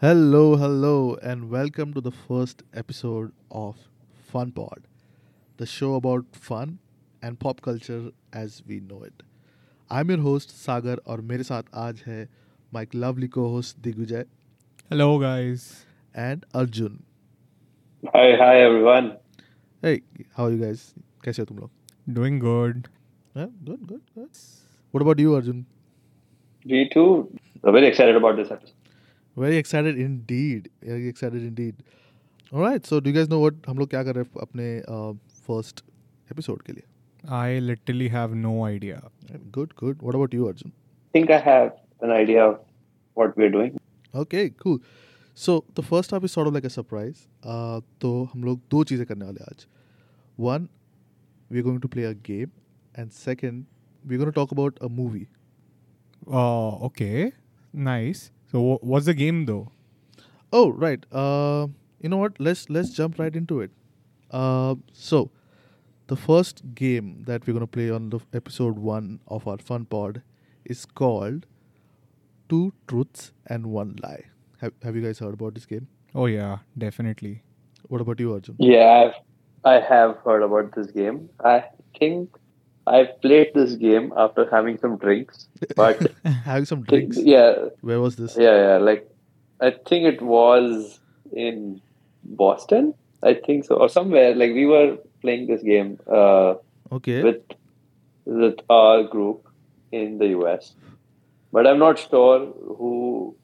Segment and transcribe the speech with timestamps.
[0.00, 3.76] Hello, hello, and welcome to the first episode of
[4.32, 4.86] Fun Pod,
[5.56, 6.78] the show about fun
[7.22, 9.22] and pop culture as we know it.
[9.90, 12.26] I'm your host Sagar और मेरे साथ आज है
[12.74, 14.24] my lovely co-host Digvijay
[14.90, 15.66] Hello, guys.
[16.14, 17.02] and Arjun.
[18.14, 19.06] Hi, hi everyone.
[19.82, 20.02] Hey,
[20.36, 20.82] how are you guys?
[21.24, 21.70] कैसे हो तुम लोग?
[22.18, 22.88] Doing good.
[23.36, 24.30] Yeah, good, good, good.
[24.92, 25.64] What about you, Arjun?
[26.72, 27.06] We too
[27.64, 28.77] are very excited about this episode.
[29.38, 30.70] Very excited indeed.
[30.82, 31.74] Very excited indeed.
[32.52, 34.66] All right, so do you guys know what हम लोग क्या कर रहे हैं अपने
[35.46, 35.82] first
[36.32, 36.82] episode के लिए?
[37.38, 39.00] I literally have no idea.
[39.50, 40.02] Good, good.
[40.02, 40.72] What about you, Arjun?
[40.72, 42.60] I think I have an idea of
[43.14, 43.78] what we're doing.
[44.14, 44.78] Okay, cool.
[45.34, 47.26] So the first half is sort of like a surprise.
[47.42, 49.66] Uh, तो हम लोग दो चीज़ें करने वाले हैं आज.
[50.36, 50.68] One,
[51.50, 52.52] we're going to play a game,
[52.94, 53.66] and second,
[54.06, 55.26] we're going to talk about a movie.
[56.26, 57.32] Oh, okay.
[58.53, 58.61] Nice.
[58.61, 59.71] So, wh- what's the game though?
[60.51, 61.03] Oh, right.
[61.11, 61.67] Uh,
[62.01, 62.39] you know what?
[62.39, 63.71] Let's let's jump right into it.
[64.31, 65.31] Uh, so
[66.07, 69.85] the first game that we're going to play on the episode one of our fun
[69.85, 70.21] pod
[70.65, 71.45] is called
[72.49, 74.25] Two Truths and One Lie.
[74.61, 75.87] Have Have you guys heard about this game?
[76.15, 77.43] Oh, yeah, definitely.
[77.87, 78.59] What about you, Arjun?
[78.59, 79.13] Yeah, I've,
[79.65, 81.29] I have heard about this game.
[81.43, 81.63] I
[81.97, 82.29] think
[82.89, 86.11] I played this game after having some drinks, but
[86.45, 87.17] Having some drinks.
[87.21, 88.35] yeah, Where was this?
[88.37, 88.77] yeah, yeah.
[88.77, 89.07] Like
[89.61, 90.99] I think it was
[91.31, 91.81] in
[92.23, 92.93] Boston.
[93.21, 94.33] I think so, or somewhere.
[94.33, 96.55] Like we were playing this game uh,
[96.91, 97.21] Okay.
[97.23, 97.41] with
[98.25, 99.45] with our group
[99.91, 100.73] in the US,
[101.51, 102.45] but I'm not sure
[102.79, 103.35] who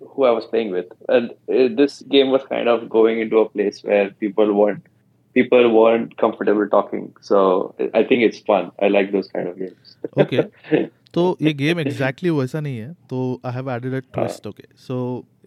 [0.00, 0.86] who I was playing with.
[1.08, 4.84] And uh, this game was kind of going into a place where people weren't
[5.35, 7.15] people weren't comfortable talking.
[7.21, 8.71] So I think it's fun.
[8.79, 9.97] I like those kind of games.
[10.17, 10.47] Okay.
[11.13, 14.97] तो ये game exactly वैसा नहीं है तो I have added a twist okay so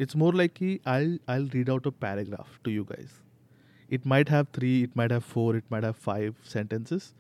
[0.00, 3.20] it's more like कि I I read out a paragraph to you guys
[3.90, 7.12] it might have three it might have four it might have five sentences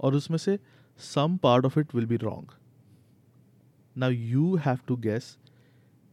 [0.00, 0.58] और उसमें से
[1.00, 2.54] some part of it will be wrong
[3.96, 5.36] now you have to guess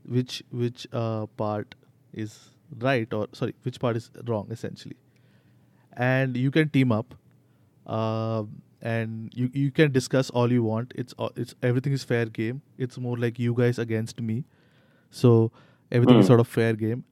[0.05, 1.75] which which uh, part
[2.13, 2.49] is
[2.79, 4.95] right or sorry which part is wrong essentially
[5.98, 7.14] and you can team up
[7.86, 8.44] uh,
[8.82, 12.62] and you, you can discuss all you want it's all- it's everything is fair game
[12.78, 14.44] it's more like you guys against me
[15.10, 15.52] so
[15.92, 16.28] everything is Hmm.
[16.32, 17.04] sort of fair game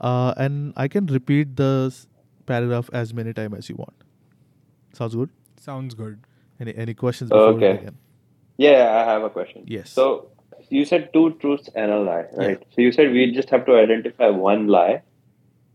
[0.00, 2.06] uh, and i can repeat the s-
[2.46, 4.04] paragraph as many times as you want
[4.94, 5.30] sounds good
[5.60, 6.18] Sounds good.
[6.60, 7.70] any any questions before Okay.
[7.70, 7.96] we begin
[8.58, 9.64] yeah, I have a question.
[9.66, 10.30] yes So
[10.70, 12.62] you said two truths and a lie, right?
[12.74, 15.02] So you said we just have to identify one lie,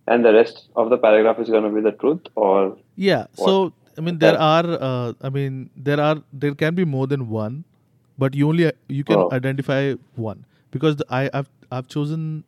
[0.07, 3.25] and the rest of the paragraph is going to be the truth, or Yeah.
[3.35, 3.47] What?
[3.49, 4.65] So I mean, there are.
[4.89, 6.21] Uh, I mean, there are.
[6.31, 7.63] There can be more than one,
[8.17, 9.29] but you only you can Oh.
[9.31, 12.43] identify one because the, I I've I've chosen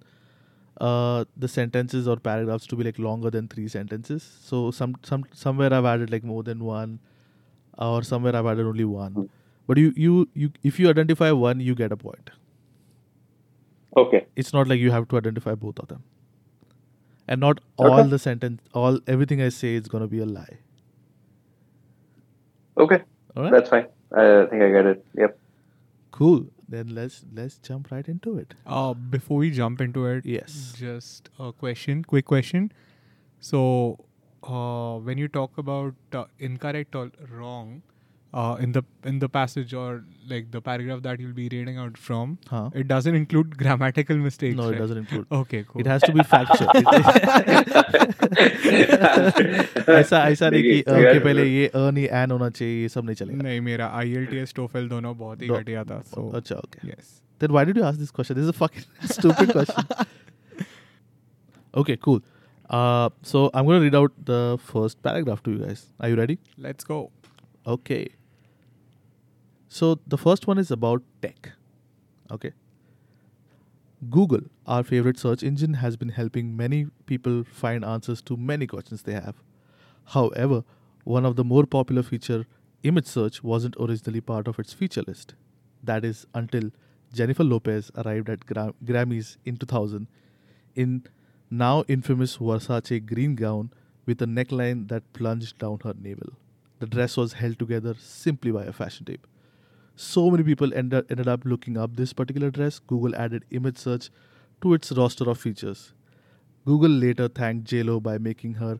[0.82, 4.24] uh, the sentences or paragraphs to be like longer than three sentences.
[4.52, 7.00] So some some somewhere I've added like more than one,
[7.78, 9.12] or somewhere I've added only one.
[9.14, 9.26] Hmm.
[9.68, 12.32] But you you you if you identify one, you get a point.
[13.96, 16.04] okay, It's not like you have to identify both of them.
[17.28, 18.09] And not all Okay.
[18.09, 20.59] the sentence, all everything I say is gonna be a lie.
[22.78, 23.03] okay,
[23.36, 23.52] All right.
[23.52, 23.88] that's fine.
[24.12, 25.06] I think I get it.
[25.18, 25.40] Yep.
[26.12, 26.46] Cool.
[26.68, 28.53] Then let's let's jump right into it.
[28.66, 30.74] Uh, before we jump into it, Yes.
[30.78, 32.72] just a question, quick question.
[33.40, 34.06] So,
[34.44, 37.81] uh, when you talk about uh, incorrect or wrong,
[38.34, 41.97] uh, in the in the passage or like the paragraph that you'll be reading out
[42.09, 42.71] from, Huh?
[42.83, 44.56] it doesn't include grammatical mistakes.
[44.56, 44.78] No, it right?
[44.83, 45.27] doesn't include.
[45.39, 45.81] Okay, cool.
[45.81, 46.69] It has to be factual.
[48.91, 53.05] ऐसा ऐसा नहीं कि अ के पहले ये अ नहीं N होना चाहिए ये सब
[53.05, 56.89] नहीं चलेगा नहीं मेरा IELTS TOEFL दोनों बहुत ही दो- घटिया था so अच्छा okay
[56.93, 57.11] yes
[57.45, 58.87] then why did you ask this question this is a fucking
[59.17, 59.84] stupid question
[61.84, 62.21] okay cool
[62.78, 64.41] uh so I'm gonna read out the
[64.73, 67.01] first paragraph to you guys are you ready let's go
[67.77, 68.03] okay
[69.78, 71.52] so the first one is about tech
[72.32, 72.52] okay
[74.10, 79.02] Google, our favorite search engine, has been helping many people find answers to many questions
[79.02, 79.36] they have.
[80.06, 80.64] However,
[81.04, 82.46] one of the more popular feature,
[82.84, 85.34] image search, wasn't originally part of its feature list.
[85.84, 86.72] That is until
[87.14, 90.08] Jennifer Lopez arrived at Gra- Grammys in 2000
[90.76, 91.04] in
[91.50, 93.72] now infamous Versace green gown
[94.06, 96.34] with a neckline that plunged down her navel.
[96.80, 99.26] The dress was held together simply by a fashion tape
[99.96, 104.09] so many people ended, ended up looking up this particular dress, Google added image search
[104.62, 105.94] to its roster of features.
[106.66, 108.80] Google later thanked JLo by making her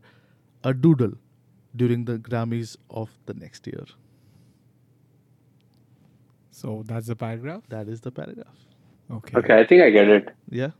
[0.64, 1.12] a doodle
[1.74, 3.84] during the Grammys of the next year.
[6.50, 8.54] so that's the paragraph That is the paragraph.
[9.16, 10.30] okay Okay, I think I get it.
[10.50, 10.70] Yeah.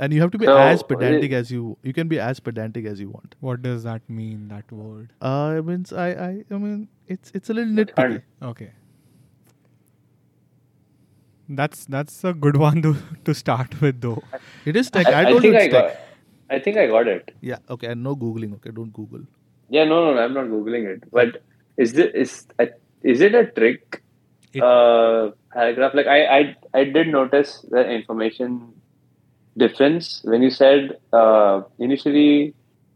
[0.00, 2.86] and you have to be So, as pedantic as you you can be as pedantic
[2.92, 3.36] as you want.
[3.40, 4.48] What does that mean?
[4.48, 5.12] That word?
[5.22, 8.18] Uh, I mean, I I I mean, it's it's a little nitpicky.
[8.50, 8.68] Okay.
[11.48, 14.22] That's that's a good one to to start with, though.
[14.64, 15.06] It is tech.
[15.06, 15.96] I, I, I told think you I it's got.
[16.50, 17.34] I think I got it.
[17.40, 17.58] Yeah.
[17.70, 17.88] Okay.
[17.88, 18.54] And no googling.
[18.56, 18.70] Okay.
[18.70, 19.20] Don't Google.
[19.68, 21.04] Yeah, no, no, I'm not googling it.
[21.10, 21.42] But
[21.76, 22.70] is this is I-
[23.02, 24.02] is it a trick
[24.52, 25.94] It- uh, paragraph?
[25.94, 28.72] Like I, I I did notice the information
[29.56, 32.54] difference when you said uh, initially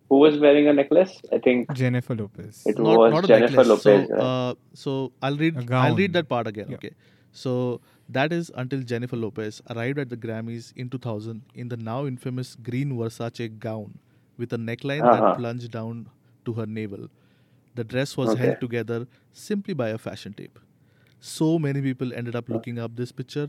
[0.09, 1.21] who was wearing a necklace.
[1.33, 2.63] I think Jennifer Lopez.
[2.67, 3.69] It not, was not a Jennifer necklace.
[3.69, 4.09] Lopez.
[4.09, 4.21] So, right?
[4.51, 5.57] uh, so I'll read.
[5.57, 6.67] A I'll read that part again.
[6.69, 6.77] Yeah.
[6.77, 6.93] Okay.
[7.33, 12.07] So that is until Jennifer Lopez arrived at the Grammys in 2000 in the now
[12.07, 13.99] infamous green Versace gown
[14.37, 15.11] with a neckline Uh-huh.
[15.11, 16.09] that plunged down
[16.45, 17.09] to her navel.
[17.75, 18.41] The dress was Okay.
[18.45, 20.59] held together simply by a fashion tape.
[21.21, 23.49] So many people ended up looking up this picture.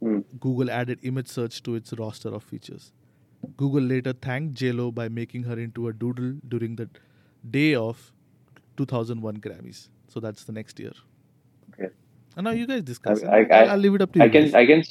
[0.00, 0.20] Hmm.
[0.40, 2.92] Google added image search to its roster of features.
[3.56, 6.88] Google later thanked JLo by making her into a doodle during the
[7.50, 8.12] day of
[8.76, 9.88] 2001 Grammys.
[10.08, 10.92] So that's the next year.
[12.36, 13.22] And now you guys discuss.
[13.24, 13.46] I-.
[13.50, 14.24] I- I'll, I'll leave it up to you.
[14.24, 14.54] I can guys.
[14.54, 14.84] I can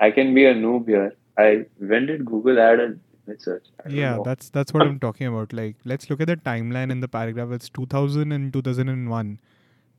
[0.00, 1.16] I can be a noob here.
[1.38, 2.96] I when did Google add a
[3.26, 3.66] image search?
[3.84, 4.22] I Yeah, know.
[4.22, 5.52] that's that's what I'm talking about.
[5.52, 7.50] Like, let's look at the timeline in the paragraph.
[7.52, 9.38] It's 2000 and 2001.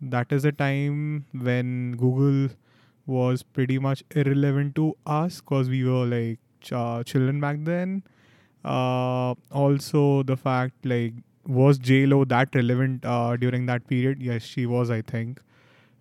[0.01, 2.55] That is a time when Google
[3.05, 8.03] was pretty much irrelevant to us because we were like ch- uh, children back then.
[8.63, 11.13] Uh, also, the fact like
[11.45, 14.21] was J Lo that relevant uh, during that period?
[14.21, 14.89] Yes, she was.
[14.89, 15.39] I think.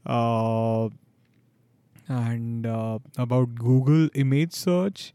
[0.06, 0.88] Uh,
[2.08, 5.12] and uh, about Google image search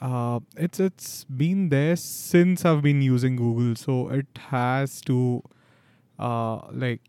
[0.00, 5.42] uh, it's it's been there since I've been using Google, so it has to,
[6.18, 7.00] uh, like,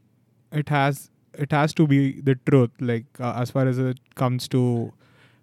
[0.51, 2.71] it has it has to be the truth.
[2.79, 4.93] Like uh, as far as it comes to,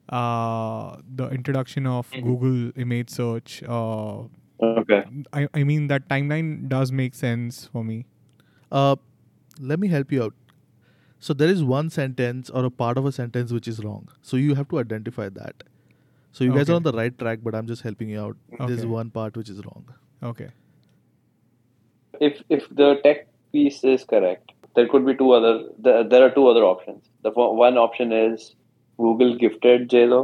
[0.09, 2.23] uh, the introduction of Mhm.
[2.23, 3.63] Google image search.
[3.67, 4.25] Uh,
[4.63, 5.05] okay.
[5.33, 8.07] I I mean that timeline does make sense for me.
[8.71, 8.97] Uh,
[9.61, 10.35] let me help you out.
[11.27, 14.09] So there is one sentence or a part of a sentence which is wrong.
[14.23, 15.65] So you have to identify that.
[16.31, 18.37] So you guys are on the right track, but I'm just helping you out.
[18.69, 19.89] There's one part which is wrong.
[20.23, 20.51] Okay.
[22.27, 23.25] if if the tech
[23.57, 25.55] piece is correct, there could be two other.
[25.87, 27.11] There, there are two other options.
[27.25, 27.33] The
[27.65, 28.55] one option is
[28.97, 30.23] Google gifted JLo.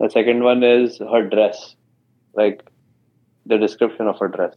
[0.00, 1.76] The second one is her dress,
[2.32, 2.64] like
[3.44, 4.56] the description of her dress.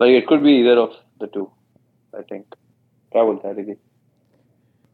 [0.00, 1.48] Like it could be either of the two.
[2.18, 2.60] I think.
[3.14, 3.76] क्या बोलता है Ricky?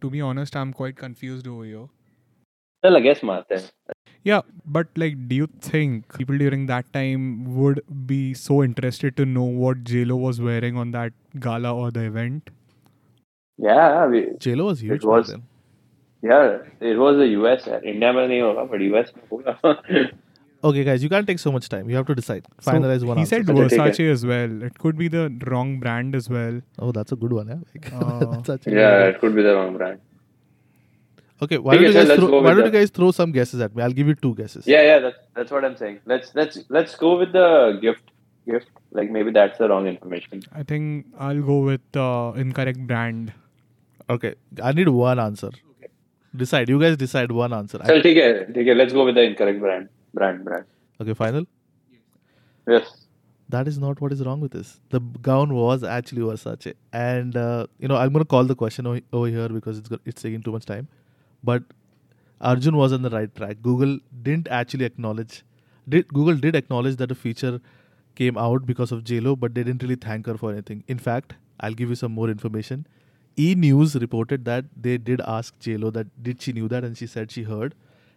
[0.04, 1.86] To be honest, I'm quite confused over here.
[2.84, 3.68] चल I guess मारते हैं.
[4.28, 4.40] Yeah,
[4.76, 7.26] but like, do you think people during that time
[7.58, 7.80] would
[8.12, 11.14] be so interested to know what JLo was wearing on that
[11.46, 12.50] gala or the event?
[13.68, 15.30] Yeah, we, JLo was huge It back was.
[15.34, 15.42] then.
[16.22, 16.58] yeah,
[16.92, 17.66] it was the US.
[17.68, 17.86] यार.
[17.94, 19.56] India में नहीं होगा, but US में होगा.
[20.62, 21.88] Okay, guys, you can't take so much time.
[21.88, 22.46] You have to decide.
[22.62, 23.16] Finalize so one.
[23.16, 23.36] He answer.
[23.36, 24.62] said Versace as well.
[24.62, 26.60] It could be the wrong brand as well.
[26.78, 27.48] Oh, that's a good one.
[27.48, 30.00] Yeah, uh, yeah it could be the wrong brand.
[31.42, 33.82] Okay, why don't, you guys, throw, why don't you guys throw some guesses at me?
[33.82, 34.66] I'll give you two guesses.
[34.66, 36.00] Yeah, yeah, that's, that's what I'm saying.
[36.04, 38.10] Let's let's let's go with the gift
[38.44, 38.68] gift.
[38.92, 40.42] Like maybe that's the wrong information.
[40.52, 43.32] I think I'll go with uh, incorrect brand.
[44.10, 45.48] Okay, I need one answer.
[45.48, 45.88] Okay.
[46.36, 46.68] Decide.
[46.68, 47.80] You guys decide one answer.
[47.86, 49.88] So, okay, okay, let's go with the incorrect brand.
[50.14, 50.64] Brand, brand.
[51.00, 51.14] okay.
[51.14, 51.46] Final.
[52.68, 53.06] Yes.
[53.48, 54.80] That is not what is wrong with this.
[54.90, 59.00] The gown was actually Versace, and uh, you know I'm gonna call the question o-
[59.12, 60.86] over here because it's go- it's taking too much time.
[61.42, 61.64] But
[62.40, 63.56] Arjun was on the right track.
[63.62, 65.42] Google didn't actually acknowledge.
[65.88, 67.60] Did Google did acknowledge that a feature
[68.14, 70.84] came out because of JLo, but they didn't really thank her for anything.
[70.86, 72.86] In fact, I'll give you some more information.
[73.36, 77.06] E News reported that they did ask JLo that did she knew that, and she
[77.08, 77.74] said she heard,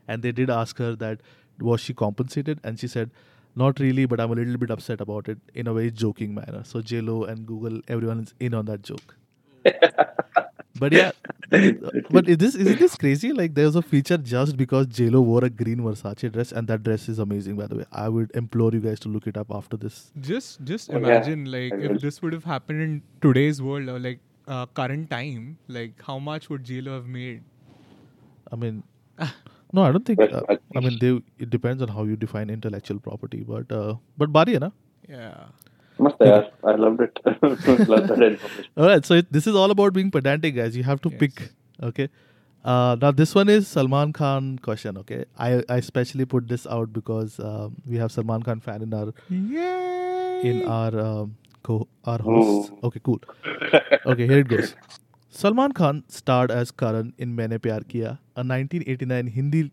[0.07, 1.21] and they did ask her that
[1.59, 3.11] was she compensated, and she said
[3.55, 6.63] not really, but I'm a little bit upset about it in a very joking manner.
[6.63, 9.15] So JLo and Google, everyone is in on that joke.
[10.79, 11.11] but yeah,
[12.09, 13.31] but is this isn't this crazy?
[13.31, 17.07] Like there's a feature just because JLo wore a green Versace dress, and that dress
[17.07, 17.55] is amazing.
[17.55, 20.11] By the way, I would implore you guys to look it up after this.
[20.19, 21.07] Just just Oh, yeah.
[21.07, 25.57] imagine like if this would have happened in today's world or like uh, current time,
[25.67, 27.43] like how much would JLo have made?
[28.51, 28.83] I mean,
[29.73, 30.21] No, I don't think.
[30.21, 30.41] Uh,
[30.75, 34.59] I mean, they, it depends on how you define intellectual property, but uh, but bari.
[35.09, 35.45] Yeah.
[35.97, 36.43] Must yeah.
[36.63, 37.19] I loved it.
[38.77, 40.75] All right, so it, this is all about being pedantic, guys.
[40.75, 41.19] You have to yes.
[41.19, 41.51] pick.
[41.81, 42.09] Okay.
[42.63, 44.97] Uh, now this one is Salman Khan question.
[44.97, 48.93] Okay, I I specially put this out because um, we have Salman Khan fan in
[48.93, 50.49] our Yay!
[50.49, 52.71] in our um, co our hosts.
[52.83, 53.19] Okay, cool.
[54.05, 54.75] Okay, here it goes.
[55.35, 59.71] Salman Khan starred as Karan in Maine Pyar Kiya, a 1989 Hindi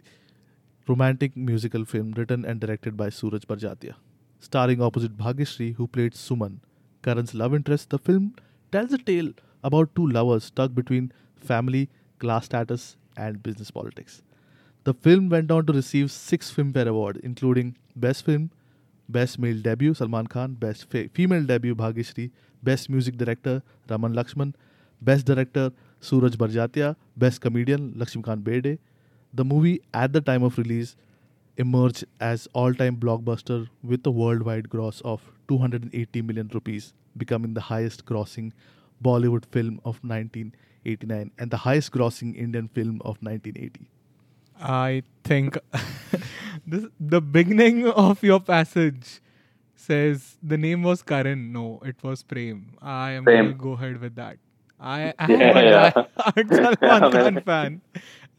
[0.88, 3.92] romantic musical film written and directed by Suraj Barjatya.
[4.38, 6.60] Starring opposite Bhagyashree, who played Suman,
[7.02, 8.36] Karan's love interest, the film
[8.72, 14.22] tells a tale about two lovers stuck between family, class status, and business politics.
[14.84, 18.50] The film went on to receive six Filmfare Awards, including Best Film,
[19.10, 22.30] Best Male Debut Salman Khan, Best Fe- Female Debut Bhagyashree,
[22.62, 24.54] Best Music Director Raman Lakshman,
[25.00, 28.78] Best Director Suraj Barjatya, Best Comedian Lakshmikant Berde.
[29.32, 30.96] The movie at the time of release
[31.56, 38.04] emerged as all-time blockbuster with a worldwide gross of 280 million rupees, becoming the highest
[38.06, 38.52] grossing
[39.02, 43.88] Bollywood film of 1989 and the highest grossing Indian film of 1980.
[44.60, 45.56] I think
[46.66, 49.20] this the beginning of your passage
[49.74, 51.52] says the name was Karan.
[51.52, 52.76] No, it was Prem.
[52.82, 54.36] I am going to go ahead with that.
[54.80, 55.92] I am Yeah, a yeah.
[56.52, 57.82] Salman Khan fan,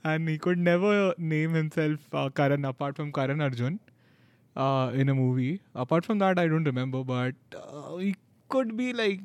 [0.03, 3.79] and he could never name himself uh, Karan apart from Karan Arjun
[4.55, 5.61] uh, in a movie.
[5.75, 8.15] Apart from that, I don't remember, but uh, he
[8.49, 9.21] could be like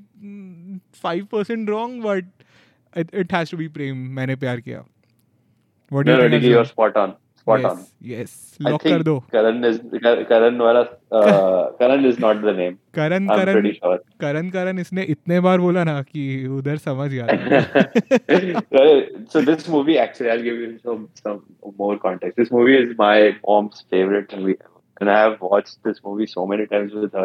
[0.92, 2.25] five percent wrong, but
[2.94, 4.08] it, it has to be Prem.
[4.16, 4.85] मैंने प्यार किया.
[5.90, 6.38] What do No, you no, think?
[6.38, 7.16] Diggy, you're spot on.
[7.46, 9.18] Spot on yes lock कर दो.
[9.32, 9.78] Karan is
[10.28, 10.82] Karan वाला
[11.80, 13.70] Karan is not the name Karan Karan
[14.20, 17.26] Karan Karan इसने इतने बार बोला ना कि उधर समझ गया।
[19.32, 21.40] So this movie actually I will give you some some
[21.80, 24.54] more context this movie is my mom's favourite movie
[25.00, 27.24] and i have watched this movie so many times with her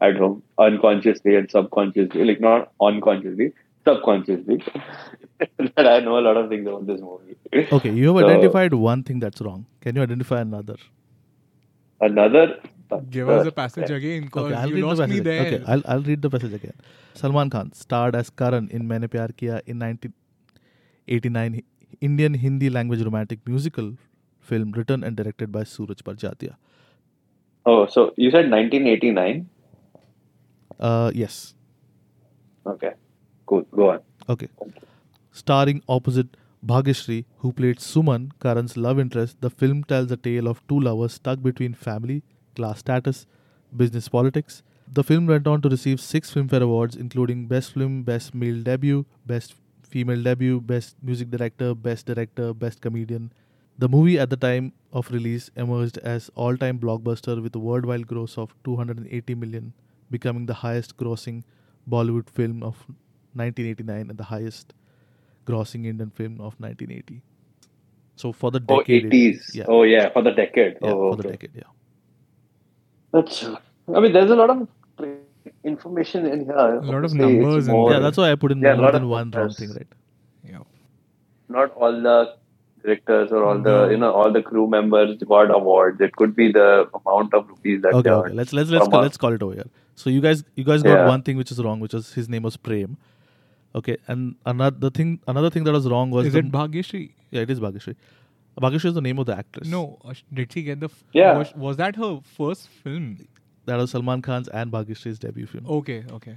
[0.00, 3.46] at home unconsciously and subconsciously like not unconsciously
[3.84, 4.62] subconsciously.
[5.76, 7.36] that I know a lot of things about this movie.
[7.72, 9.66] Okay, you have So- identified one thing that's wrong.
[9.80, 10.76] Can you identify another?
[12.00, 12.60] Another
[13.10, 15.24] Give us the passage again because Okay, I'll you read the lost me passage.
[15.24, 15.46] there.
[15.46, 16.74] Okay, I'll, I'll read the passage again.
[17.14, 21.62] Salman Khan starred as Karan in Maine Pyar Kiya in 1989
[22.00, 23.94] Indian Hindi language romantic musical
[24.40, 26.56] film written and directed by Suraj Barjatya.
[27.64, 29.48] Oh, so you said 1989?
[30.80, 31.54] Uh, yes.
[32.66, 32.92] Okay,
[33.46, 33.62] cool.
[33.74, 34.00] Go on.
[34.28, 34.48] Okay.
[35.32, 40.66] Starring opposite Bhagyashree, who played Suman, Karan's love interest, the film tells a tale of
[40.68, 42.22] two lovers stuck between family,
[42.54, 43.26] class status,
[43.76, 44.62] business politics.
[44.92, 49.06] The film went on to receive six Filmfare Awards, including Best Film, Best Male Debut,
[49.26, 53.32] Best Female Debut, Best Music Director, Best Director, Best Comedian.
[53.78, 58.38] The movie at the time of release emerged as all-time blockbuster with a worldwide gross
[58.38, 59.72] of 280 million,
[60.10, 61.42] becoming the highest grossing
[61.90, 62.86] Bollywood film of
[63.34, 64.74] 1989 and the highest
[65.46, 67.22] grossing Indian film of 1980.
[68.16, 69.54] So for the Oh, decade, it- 80s.
[69.54, 70.78] yeah, Oh, yeah, for the decade.
[70.82, 71.70] yeah, oh, for the decade, yeah.
[73.12, 73.44] That's.
[73.94, 74.68] I mean, there's a lot of
[75.64, 76.54] information in here.
[76.54, 79.30] A lot of numbers in Yeah, that's why I put in Yeah, more than one
[79.30, 79.86] wrong thing, right?
[80.48, 80.58] Yeah.
[81.48, 82.34] not all the
[82.82, 83.90] directors or all the mm-hmm.
[83.92, 86.00] you know all the crew members got awards.
[86.00, 88.32] It could be the amount of rupees that Okay, they okay.
[88.32, 89.66] Let's let's let's call, let's call it over here.
[89.94, 91.06] So you guys you guys got Yeah.
[91.08, 92.96] one thing which is wrong, which was his name was Prem.
[93.74, 97.12] Okay, and another thing another thing that was wrong was Is the, it Bhagyashree?
[97.30, 97.94] yeah, it is Bhagyashree.
[98.60, 99.66] Bhagyashree is the name of the actress.
[99.66, 99.98] No.
[100.04, 100.86] uh, Did she get the?
[100.86, 101.38] F- Yeah.
[101.38, 103.26] Was, was that her first film?
[103.64, 105.64] that was Salman Khan's and Bhagyashree's debut film.
[105.66, 106.04] Okay.
[106.12, 106.36] Okay.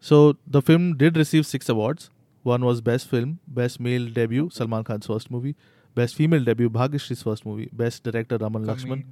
[0.00, 2.10] So the film did receive six awards.
[2.42, 5.56] One was Best Film, Best Male Debut, Salman Khan's first movie,
[5.96, 9.02] Best Female Debut, Bhagyashree's first movie, Best Director, Raman Lakshman.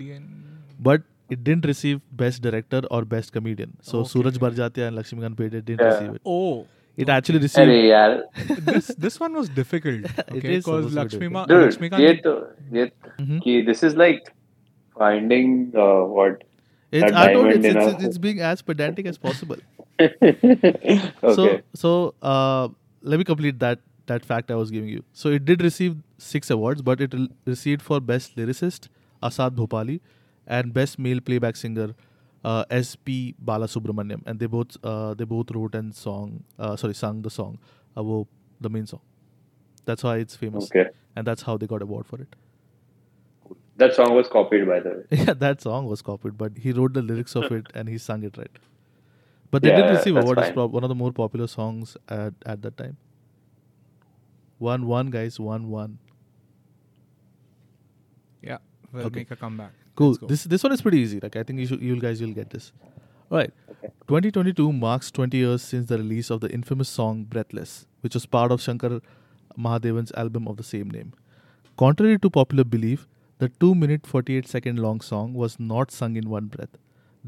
[0.78, 3.76] But it didn't receive Best Director or Best Comedian.
[3.80, 4.08] So Okay.
[4.10, 5.86] Suraj Barjatya and Lakshmikant Berde didn't Yeah.
[5.94, 6.22] receive it.
[6.24, 6.66] Oh.
[6.96, 7.12] It okay.
[7.12, 7.68] actually received.
[7.68, 8.10] Arey yaar.
[8.72, 10.04] this this one was difficult.
[10.34, 11.98] Okay, because supposed to be Lakshmima, Dude, Lakshmikant.
[12.06, 12.34] ye to,
[12.78, 12.84] ye,
[13.20, 13.42] Mhm.
[13.46, 14.32] ki, this is like
[14.98, 16.44] finding uh, what?
[16.92, 19.56] It's, a I told you, diamond it's, it's, it's being as pedantic as possible.
[20.00, 21.00] okay.
[21.34, 22.68] So so uh,
[23.02, 25.02] let me complete that that fact I was giving you.
[25.12, 28.88] So it did receive six awards, but it re- received for best lyricist
[29.22, 30.00] Asad Bhopali
[30.46, 31.88] and best male playback singer
[32.44, 33.34] uh, S.P.
[33.44, 37.58] Balasubramaniam, and they both uh, they both wrote and song uh, sorry sung the song,
[37.96, 38.28] uh, wo,
[38.60, 39.00] the main song.
[39.84, 40.90] That's why it's famous, okay.
[41.16, 42.36] and that's how they got award for it.
[43.76, 45.04] That song was copied by the way.
[45.24, 48.22] Yeah, that song was copied, but he wrote the lyrics of it and he sung
[48.22, 48.58] it right.
[49.50, 52.62] But they did receive award as prob- one of the more popular songs at, at
[52.62, 52.96] that time.
[54.58, 55.98] One one guys, one one.
[58.94, 59.20] Yeah, we'll Okay.
[59.20, 59.72] make a comeback.
[59.96, 60.14] Cool.
[60.32, 61.20] This this one is pretty easy.
[61.24, 62.72] Like I think you should, you guys will get this.
[63.30, 63.52] All right.
[63.74, 63.90] Okay.
[64.12, 68.52] 2022 marks 20 years since the release of the infamous song "Breathless," which was part
[68.56, 69.00] of Shankar
[69.66, 71.12] Mahadevan's album of the same name.
[71.84, 73.06] Contrary to popular belief,
[73.38, 76.76] the 2 minute 48 second long song was not sung in one breath.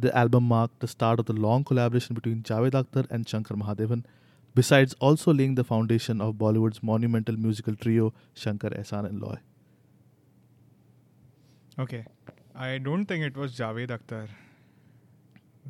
[0.04, 4.04] The album marked the start of the long collaboration between Javed Akhtar and Shankar Mahadevan,
[4.54, 9.37] besides also laying the foundation of Bollywood's monumental musical trio Shankar Ehsaan and Loy.
[11.78, 12.04] Okay.
[12.54, 14.28] I don't think it was Javed Akhtar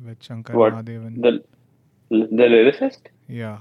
[0.05, 0.73] with Shankar What?
[0.73, 1.21] Mahadevan.
[1.21, 1.43] The
[2.09, 2.99] the lyricist?
[3.27, 3.57] yeah.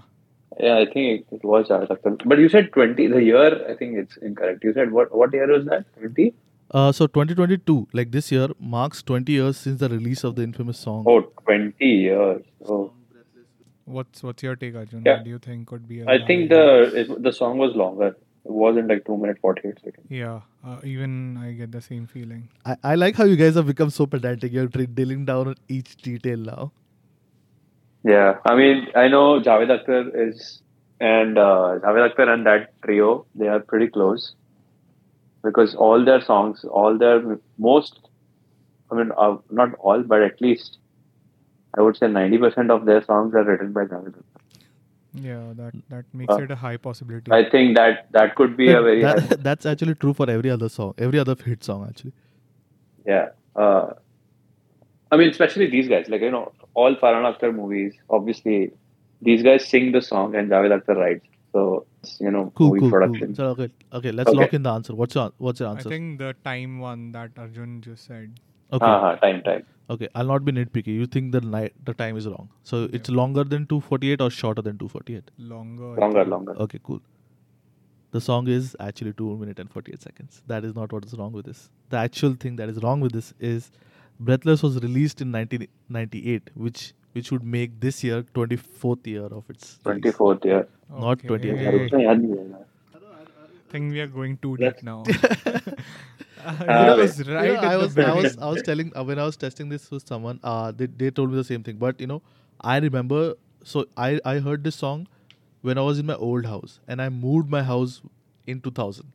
[0.58, 0.96] Yeah, I think
[1.30, 2.20] it, it was Javed Akhtar.
[2.24, 3.06] But you said 20.
[3.08, 4.62] The year, I think it's incorrect.
[4.64, 5.84] You said what what year was that?
[5.98, 6.34] 20?
[6.70, 10.78] Uh, so 2022, like this year, marks 20 years since the release of the infamous
[10.78, 11.04] song.
[11.06, 12.42] Oh, 20 years.
[12.68, 12.92] Oh.
[13.84, 15.02] What's what's your take, Arjun?
[15.06, 15.16] Yeah.
[15.16, 16.00] What do you think could be?
[16.00, 16.62] a I think the
[17.02, 18.08] it, the song was longer.
[18.08, 20.06] It wasn't like 2 minutes 48 seconds.
[20.08, 20.40] Yeah.
[20.66, 22.48] Uh, even I get the same feeling.
[22.64, 24.52] I, I like how you guys have become so pedantic.
[24.52, 26.72] You're dri- drilling down on each detail now.
[28.02, 30.62] Yeah, I mean, I know Javed Akhtar is,
[31.00, 34.34] and uh, Javed Akhtar and that trio, they are pretty close
[35.44, 38.00] because all their songs, all their most,
[38.90, 40.78] I mean, uh, not all, but at least
[41.78, 44.35] I would say 90% of their songs are written by Javed Akhtar.
[45.22, 47.32] Yeah, that that makes Uh, it a high possibility.
[47.32, 50.50] I think that that could be a very, high, That, that's actually true for every
[50.50, 52.12] other song, every other hit song, actually.
[53.06, 53.28] yeah.
[53.54, 53.92] Uh,
[55.10, 58.72] I mean, especially these guys, like, you know, all Farhan Akhtar movies, obviously,
[59.22, 61.26] these guys sing the song and Javed Akhtar writes.
[61.52, 61.86] So,
[62.20, 63.26] you know, Cool, movie cool, production.
[63.28, 63.34] cool.
[63.36, 64.36] So, okay, okay, let's Okay.
[64.36, 64.94] lock in the answer.
[64.94, 68.38] What's your What's your answer I think the time one that Arjun just said.
[68.72, 68.84] Okay.
[68.84, 69.64] Uh-huh, time, time.
[69.88, 70.88] Okay, I'll not be nitpicky.
[70.88, 72.88] You think the night the time is wrong, so yeah.
[72.92, 75.30] it's longer than 248 or shorter than 248?
[75.38, 75.94] Longer.
[76.00, 76.56] Longer, longer.
[76.66, 77.00] Okay, cool.
[78.10, 80.42] The song is actually two minute and 48 seconds.
[80.46, 81.70] That is not what is wrong with this.
[81.90, 83.70] The actual thing that is wrong with this is
[84.18, 89.78] Breathless was released in 1998, which which would make this year 24th year of its
[89.84, 91.00] 24th year, okay.
[91.00, 92.04] not 20th year.
[92.04, 95.02] I think we are going too deep now.
[96.44, 99.18] Uh, I was You know, at I was I was I was telling uh, when
[99.18, 101.76] I was testing this with someone, uh, they they told me the same thing.
[101.76, 102.22] But you know,
[102.60, 103.20] I remember.
[103.72, 105.06] So I I heard this song
[105.62, 108.00] when I was in my old house, and I moved my house
[108.46, 109.12] in 2000.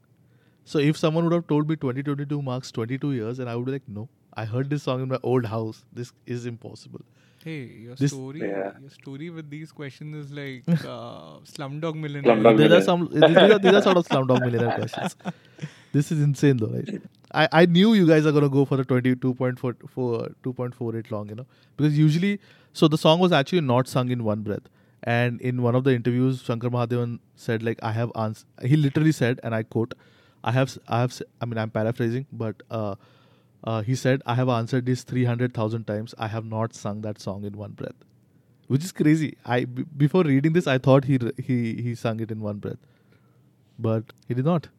[0.73, 3.71] So if someone would have told me 2022 marks 22 years, and I would be
[3.77, 5.84] like, no, I heard this song in my old house.
[6.01, 7.05] This is impossible.
[7.43, 8.73] Hey, your This- story, Yeah.
[8.81, 12.36] your story with these questions is like uh, Slumdog Millionaire.
[12.36, 15.15] Slumdog These are some these are, these are sort of Slumdog Millionaire questions.
[15.91, 17.01] This is insane though, right?
[17.34, 19.73] I, I knew you guys are gonna go for the 22.4 for
[20.43, 21.45] 2.48 long, you know,
[21.77, 22.39] because usually,
[22.73, 24.69] so the song was actually not sung in one breath.
[25.04, 29.12] And in one of the interviews, Shankar Mahadevan said like, I have ans He literally
[29.12, 29.93] said, and I quote,
[30.43, 32.95] I have, I have, I mean, I'm paraphrasing, but uh,
[33.63, 36.13] uh, he said, I have answered this 300,000 times.
[36.17, 37.95] I have not sung that song in one breath,
[38.67, 39.38] which is crazy.
[39.45, 42.80] I b- before reading this, I thought he he he sung it in one breath,
[43.80, 44.69] but he did not.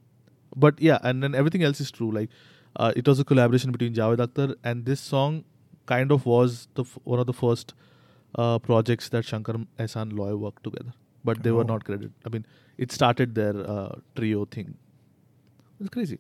[0.57, 2.11] But yeah, and then everything else is true.
[2.11, 2.31] Like
[2.77, 5.45] uh, it was a collaboration between Javed Akhtar and this song
[5.87, 7.75] kind of was the f- one of the first
[8.37, 10.93] uh, projects that Shankar Ehsan Loy worked together,
[11.25, 11.73] but they were Oh.
[11.75, 12.13] not credited.
[12.25, 12.47] I mean,
[12.79, 14.75] it started their uh, trio thing.
[15.81, 16.19] It's crazy.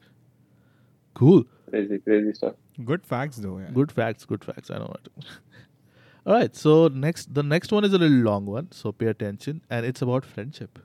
[1.14, 1.44] Cool.
[1.70, 2.54] Crazy, crazy stuff.
[2.84, 3.58] Good facts though.
[3.58, 3.70] Yeah.
[3.72, 4.70] Good facts, good facts.
[4.70, 5.08] I know it.
[6.26, 9.62] All right, so next the next one is a little long one, so pay attention,
[9.68, 10.78] and it's about friendship.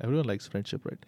[0.00, 1.04] Everyone likes friendship, right?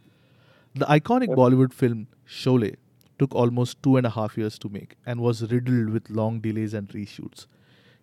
[0.74, 1.37] The iconic Yep.
[1.37, 2.76] Bollywood film Sholay
[3.18, 6.74] took almost two and a half years to make and was riddled with long delays
[6.74, 7.46] and reshoots.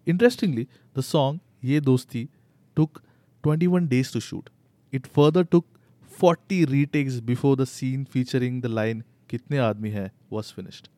[0.05, 2.29] Interestingly, the song Ye Dosti
[2.75, 3.03] took
[3.43, 4.49] 21 days to shoot.
[4.91, 5.65] It further took
[6.01, 10.89] 40 retakes before the scene featuring the line Kitne Aadmi Hai was finished.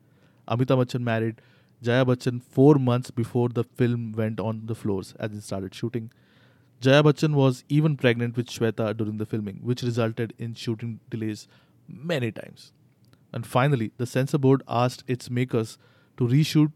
[0.48, 1.40] Amitabh Bachchan married
[1.82, 6.10] Jaya Bachchan four months before the film went on the floors as it started shooting.
[6.82, 11.46] Jaya Bachchan was even pregnant with Shweta during the filming, which resulted in shooting delays
[11.88, 12.72] many times.
[13.32, 15.78] And finally, the censor board asked its makers
[16.18, 16.72] to reshoot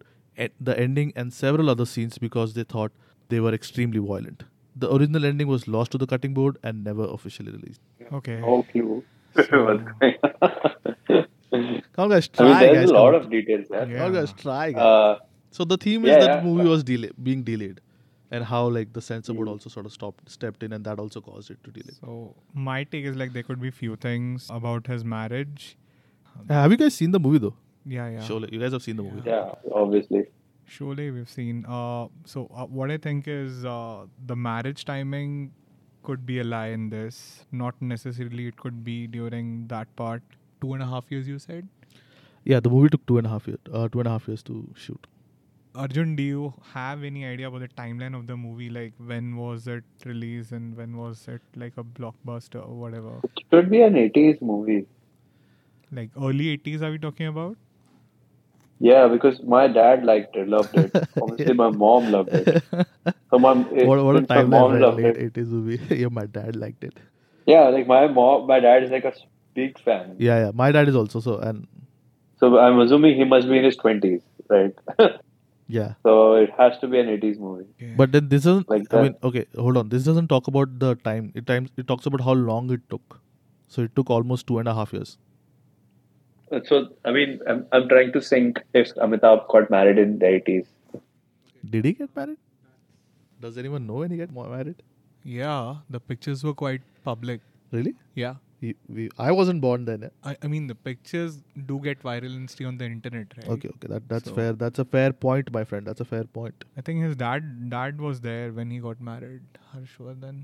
[0.60, 2.92] the ending and several other scenes because they thought
[3.28, 4.44] they were extremely violent.
[4.76, 7.80] The original ending was lost to the cutting board and never officially released.
[8.12, 8.40] Okay.
[8.40, 9.04] No clue.
[9.34, 9.84] So- What's going
[10.42, 11.26] on.
[11.94, 12.90] Come on, guys, I mean, there's guys.
[12.90, 13.88] a lot come of details there.
[13.88, 13.98] Yeah.
[13.98, 14.82] Come on, guys, try, guys.
[14.82, 15.18] Uh,
[15.50, 16.48] So the theme Yeah, is that yeah.
[16.48, 17.80] movie was delay, being delayed,
[18.30, 19.52] and how like the censor board Mm.
[19.52, 21.94] also sort of stopped, stepped in, and that also caused it to delay.
[22.00, 25.76] So my take is like there could be few things about his marriage.
[26.38, 27.54] Uh, have you guys seen the movie though?
[27.84, 28.20] Yeah, yeah.
[28.22, 29.22] Surely you guys have seen the movie.
[29.26, 30.24] yeah, obviously.
[30.64, 31.64] Surely we've seen.
[31.66, 35.52] Uh, so uh, what I think is uh, the marriage timing
[36.02, 37.44] could be a lie in this.
[37.52, 38.46] Not necessarily.
[38.48, 40.22] It could be during that part.
[40.60, 41.68] Two and a half years, you said.
[42.44, 44.42] Yeah, the movie took two and a half years, uh, two and a half years
[44.44, 45.06] to shoot.
[45.76, 48.70] Arjun, do you have any idea about the timeline of the movie?
[48.70, 53.20] Like when was it released and when was it like a blockbuster or whatever?
[53.24, 54.86] It should be an 80s movie.
[55.92, 57.56] Like early 80s, are we talking about?
[58.78, 60.92] Yeah, because my dad liked it, loved it.
[61.20, 62.62] Obviously, my mom loved it.
[63.30, 63.52] So my,
[63.88, 64.80] what what a since my mom right?
[64.80, 65.18] loved Late it.
[65.18, 65.80] eighties movie.
[66.02, 66.94] yeah, my dad liked it.
[67.46, 69.14] Yeah, like my mom, my dad is like a
[69.54, 70.16] big fan.
[70.18, 70.50] Yeah, yeah.
[70.54, 71.66] My dad is also so, and
[72.38, 74.74] So I'm assuming he must be in his twenties, right?
[75.74, 75.94] Yeah.
[76.04, 77.64] so it has to be an 80s movie.
[77.80, 77.94] Yeah.
[77.96, 79.02] But then this isn't Like I that.
[79.02, 79.88] mean, okay, hold on.
[79.88, 81.32] This doesn't talk about the time.
[81.34, 81.70] It times.
[81.76, 83.20] It talks about how long it took.
[83.68, 85.18] So it took almost two and a half years.
[86.52, 90.26] Uh, so I mean, I'm I'm trying to think if Amitabh got married in the
[90.26, 90.66] 80s.
[91.76, 92.38] Did he get married?
[93.40, 94.82] Does anyone know when he got married?
[95.24, 97.40] yeah, the pictures were quite public.
[97.72, 97.94] Really?
[98.14, 98.34] Yeah.
[98.63, 100.03] He, we, I wasn't born then.
[100.03, 100.09] eh?
[100.31, 101.37] I, I mean, the pictures
[101.69, 103.47] do get viral and stay on the internet, right?
[103.55, 103.87] Okay, okay.
[103.93, 104.51] That that's So- fair.
[104.63, 105.87] That's a fair point, my friend.
[105.91, 106.65] That's a fair point.
[106.81, 109.57] I think his dad dad was there when he got married.
[109.71, 110.43] Harshvardhan,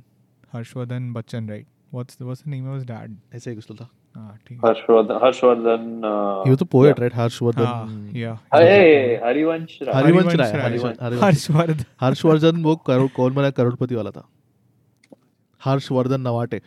[0.56, 1.68] Harshvardhan Bachchan, right?
[2.00, 3.14] What's the what's the name of his dad?
[3.42, 3.88] ऐसे ही कुछ तो था.
[4.20, 4.62] Ah, ठीक है.
[4.70, 5.22] Harshvardhan.
[5.26, 7.04] Harshvardhan uh, He was a poet, yeah.
[7.06, 7.18] right?
[7.20, 7.70] Harshvardhan.
[7.74, 7.86] Ah,
[8.24, 8.38] yeah.
[8.54, 9.94] Hey, Harivansh Rai.
[10.00, 10.50] Harivansh Rai.
[10.56, 10.64] Rai.
[10.66, 11.28] Harivansh- Harivansh.
[11.28, 11.86] Harshvardhan.
[12.08, 14.28] Harshvardhan वो करोड़ कौन बना करोड़पति वाला था
[15.66, 16.62] हर्षवर्धन नवाटे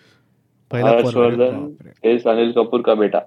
[0.72, 3.20] पहला हर्षवर्धन इज़ अनिल कपूर का बेटा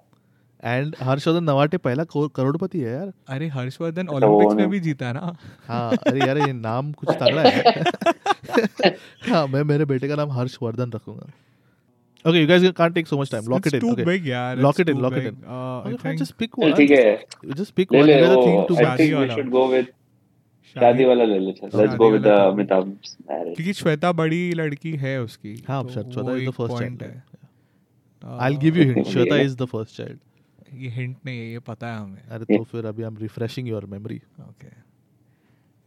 [0.65, 5.35] एंड हर्षवर्धन नवाटे पहला करोड़पति है यार अरे हर्षवर्धन ओलंपिक्स में भी जीता ना
[5.69, 8.95] हाँ अरे यार ये नाम कुछ तगड़ा है
[9.29, 11.31] हाँ मैं मेरे बेटे का नाम हर्षवर्धन रखूँगा
[12.25, 13.45] Okay, you guys can't take so much time.
[13.45, 13.81] Lock it's it in.
[13.81, 14.05] Too okay.
[14.05, 14.55] big, yeah.
[14.59, 14.99] Lock it in.
[15.01, 15.27] Lock big.
[15.27, 15.45] it in.
[15.49, 16.19] Uh, okay, I think...
[16.19, 16.73] Just pick one.
[16.77, 17.55] ठीक है.
[17.61, 18.09] Just pick one.
[18.09, 18.85] You guys are thinking too much.
[18.85, 19.95] I think we should go with
[20.77, 25.21] शादी वाला ले ले चल let's go with Amitabh marriage क्योंकि श्वेता बड़ी लड़की है
[25.23, 27.23] उसकी हाँ Shweta is the first time है
[28.24, 29.00] I'll give you hint.
[29.08, 29.14] Okay.
[29.14, 30.20] Shweta is the first child.
[30.84, 33.82] ये हिंट नहीं है ये पता है हमें अरे तो फिर अभी I'm refreshing your
[33.94, 34.20] memory.
[34.50, 34.72] Okay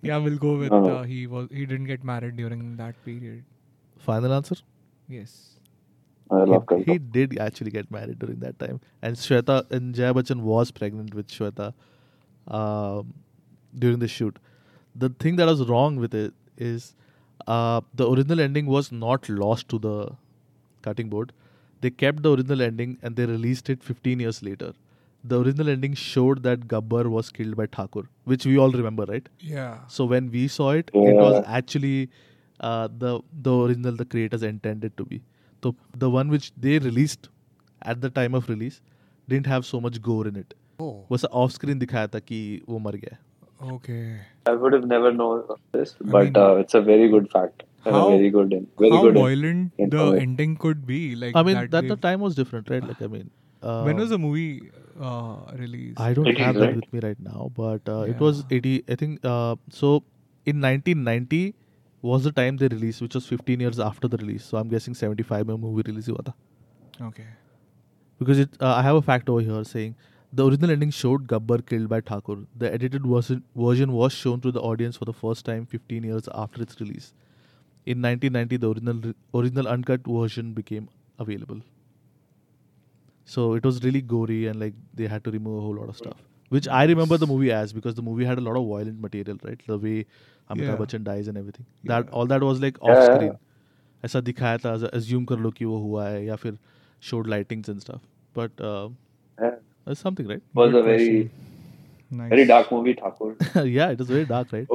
[0.09, 1.05] yeah will go with No, no.
[1.07, 3.43] He was he didn't get married during that period
[4.09, 4.59] Final answer.
[5.11, 5.35] Yes
[6.31, 7.13] I love he, he Kalpa.
[7.17, 11.29] did actually get married during that time, and Shweta and Jaya Bachchan was pregnant with
[11.35, 11.67] Shweta
[12.61, 13.13] um,
[13.85, 14.41] during the shoot.
[15.05, 16.35] The thing that was wrong with it
[16.71, 16.89] is
[17.47, 19.95] uh, the original ending was not lost to the
[20.89, 21.33] cutting board.
[21.81, 24.73] They kept the original ending and they released it 15 years later.
[25.25, 29.29] The original ending showed that Gabbar was killed by Thakur, which we all remember, right?
[29.45, 31.57] या So when we saw it, it was Yeah.
[31.61, 31.97] actually
[32.61, 35.23] uh, the the original the creators intended to be.
[35.65, 37.29] So the one which they released
[37.83, 38.81] at the time of release
[39.29, 40.55] didn't have so much gore in it.
[40.81, 43.21] ओह बस of screen दिखाया था कि वो मर गया है.
[43.75, 43.99] Okay
[44.51, 47.29] I would have never known of this, I but mean, uh, it's a very good
[47.37, 47.63] fact.
[47.85, 49.17] and a how- very good, in- very how good.
[49.17, 50.23] in- violent the information.
[50.29, 52.87] ending could be like I mean that that the they- time was different, right?
[52.91, 53.31] Like I mean,
[53.63, 54.49] uh, when was the movie
[55.01, 56.77] uh, released I don't 80s, have that right?
[56.83, 58.27] with me right now, but uh, it Yeah.
[58.29, 58.75] was 80.
[58.97, 59.95] I think uh, so.
[60.51, 61.39] In 1990
[62.09, 64.45] was the time they released, which was 15 years after the release.
[64.51, 66.35] So I'm guessing 75 में movie release हुआ था.
[67.07, 67.25] okay
[68.21, 69.97] because it uh, I have a fact over here saying
[70.41, 72.37] the original ending showed Gabbar killed by Thakur.
[72.63, 76.29] The edited version, version was shown to the audience for the first time 15 years
[76.45, 77.09] after its release.
[77.87, 81.61] In 1990, the original original uncut version became available.
[83.25, 85.97] So it was really gory and like they had to remove a whole lot of
[85.97, 86.17] stuff,
[86.49, 89.39] which I remember the movie as because the movie had a lot of violent material,
[89.45, 89.61] right?
[89.67, 90.07] The way
[90.51, 90.77] Amitabh Yeah.
[90.83, 91.67] Bachchan dies and everything.
[91.83, 91.93] Yeah.
[92.03, 93.09] That all that was like Yeah, off yeah.
[93.11, 93.37] screen.
[94.05, 96.59] ऐसा दिखाया था assume कर लो कि वो हुआ है या फिर
[97.11, 98.03] showed lightings and stuff.
[98.41, 98.89] But uh,
[99.43, 99.57] Yeah.
[99.85, 100.43] that's something, right?
[100.55, 101.31] was Good a very
[102.11, 103.31] nice very dark movie, Thakur.
[103.77, 104.69] yeah, it was very dark, right?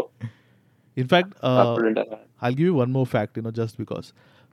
[0.96, 1.02] Oh.
[1.02, 3.78] In fact, uh, Thakur didn't have- I'll give you one more fact, you know, just
[3.82, 4.08] because.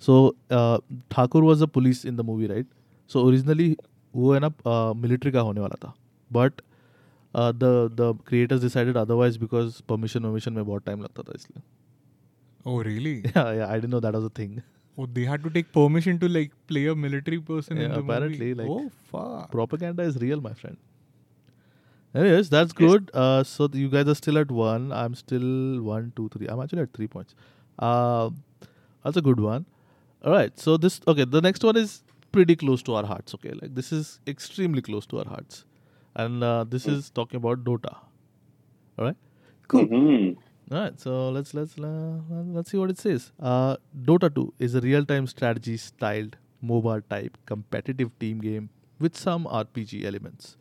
[0.06, 0.16] So
[0.58, 0.78] uh,
[1.14, 2.66] Thakur was a police in the movie, right?
[3.10, 3.68] So originally
[4.14, 4.50] वो है ना
[5.00, 5.92] military का होने वाला था
[6.32, 6.60] but
[7.62, 7.64] the
[8.00, 11.62] the creators decided otherwise because permission वर्मिशन में बहुत time लगता था इसलिए
[12.70, 14.58] oh really I didn't know that was a thing
[15.02, 18.00] oh they had to take permission to like play a military person in Yeah, the
[18.04, 20.78] apparently, movie like- oh fuck propaganda is real, my friend.
[22.15, 23.09] Anyways, that's good.
[23.13, 24.91] Uh, so you guys are still at one.
[24.91, 26.47] I'm still one, two, three.
[26.47, 27.33] I'm actually at three points.
[27.79, 28.29] Uh,
[29.03, 29.65] that's a good one.
[30.23, 30.57] All right.
[30.59, 31.25] So this okay.
[31.25, 33.33] The next one is pretty close to our hearts.
[33.35, 35.65] Okay, like this is extremely close to our hearts,
[36.15, 37.95] and uh, this is talking about Dota.
[38.97, 39.17] All right.
[39.71, 40.37] Mhm.
[40.71, 42.19] All right, so let's let's uh,
[42.57, 43.31] let's see what it says.
[43.39, 49.45] Uh, Dota 2 is a real-time strategy styled MOBA type competitive team game with some
[49.45, 50.57] RPG elements.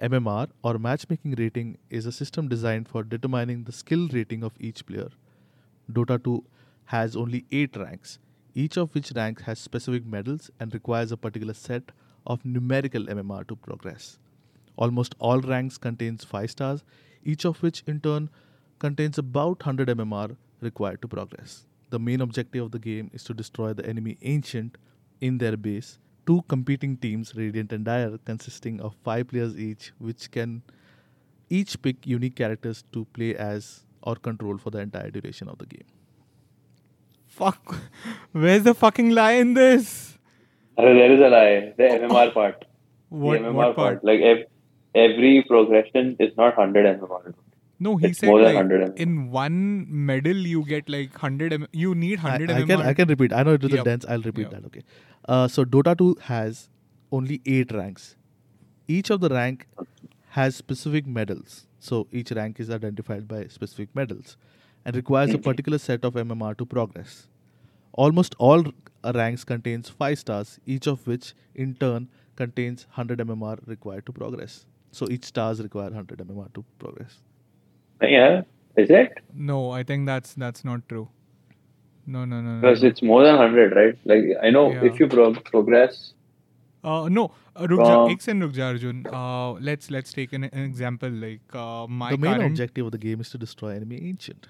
[0.00, 4.86] MMR or matchmaking rating is a system designed for determining the skill rating of each
[4.86, 5.08] player.
[5.92, 6.42] Dota 2
[6.86, 8.18] has only 8 ranks,
[8.54, 11.92] each of which ranks has specific medals and requires a particular set
[12.26, 14.18] of numerical MMR to progress.
[14.76, 16.84] Almost all ranks contains 5 stars,
[17.22, 18.30] each of which in turn
[18.78, 21.66] contains about 100 MMR required to progress.
[21.90, 24.78] The main objective of the game is to destroy the enemy ancient
[25.20, 25.98] in their base.
[26.30, 30.62] Two competing teams, Radiant and Dire, consisting of 5 players each, which can
[31.48, 35.66] each pick unique characters to play as or control for the entire duration of the
[35.66, 35.88] game.
[37.26, 37.74] fuck
[38.44, 39.90] where's the fucking lie in this
[40.76, 41.74] there is a lie.
[41.76, 42.64] The MMR part.
[43.08, 44.46] what the MMR what part Like ev-
[44.94, 47.34] every progression is not 100 mmr.
[47.86, 51.52] No, he It's said more than like 100 in one medal you get like 100
[51.52, 51.66] mm.
[51.72, 52.66] You need 100 I mmr.
[52.72, 53.32] can I can repeat.
[53.32, 53.84] I know it was Yep.
[53.90, 54.04] dense.
[54.08, 54.50] I'll repeat Yep.
[54.56, 54.66] that.
[54.66, 54.82] Okay.
[55.26, 56.68] Uh, so Dota 2 has
[57.20, 58.16] only eight ranks.
[58.88, 59.66] Each of the rank
[60.38, 61.66] has specific medals.
[61.78, 64.36] So each rank is identified by specific medals
[64.84, 67.28] and requires a particular set of MMR to progress.
[67.92, 73.56] Almost all r- ranks contains five stars, each of which in turn contains 100 MMR
[73.66, 74.66] required to progress.
[74.92, 77.20] So each stars require 100 MMR to progress.
[78.02, 78.42] Yeah,
[78.76, 79.18] is it?
[79.34, 81.08] No, I think that's that's not true.
[82.06, 82.60] No, no, no, no.
[82.60, 82.88] Because no.
[82.88, 83.96] it's more than 100, right?
[84.04, 84.84] Like, I know Yeah.
[84.84, 86.14] if you pro- progress,
[86.82, 89.06] Uh, no, uh, Rukja, Um, X and Rukja Arjun.
[89.12, 92.46] Uh, let's let's take an, an example like uh, my the main current.
[92.52, 94.48] objective of the game is to destroy enemy ancient.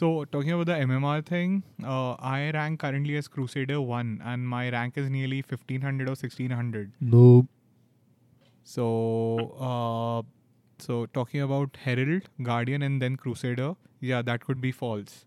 [0.00, 4.62] So talking about the MMR thing, uh, I rank currently as Crusader one, and my
[4.76, 6.92] rank is nearly fifteen hundred or sixteen hundred.
[7.00, 7.46] No.
[8.62, 8.86] So,
[9.70, 10.22] uh,
[10.78, 15.24] so talking about Herald, Guardian, and then Crusader, yeah, that could be false.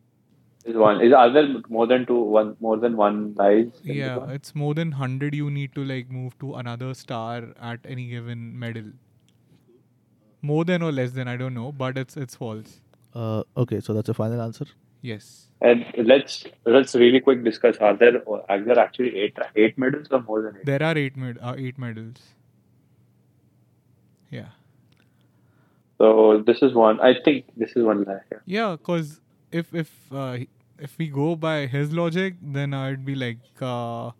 [0.66, 1.02] is one.
[1.02, 2.20] Is are there more than two?
[2.38, 3.68] One more than one lies?
[3.84, 4.32] Yeah, one?
[4.32, 5.36] it's more than hundred.
[5.36, 8.92] You need to like move to another star at any given medal.
[10.42, 12.82] More than or less than, I don't know, but it's it's false.
[13.14, 14.68] Uh, okay, so that's a final answer.
[15.02, 15.50] Yes.
[15.62, 17.78] And let's let's really quick discuss.
[17.78, 20.66] Are there are there actually eight eight medals or more than eight?
[20.66, 22.18] There are eight med- uh, eight medals.
[24.30, 24.50] Yeah.
[26.00, 27.00] So this is one.
[27.00, 28.20] I think this is one lie.
[28.32, 28.40] Yeah.
[28.46, 29.20] Yeah, because
[29.52, 30.38] if if uh,
[30.80, 34.12] if we go by his logic, then I'd be like uh,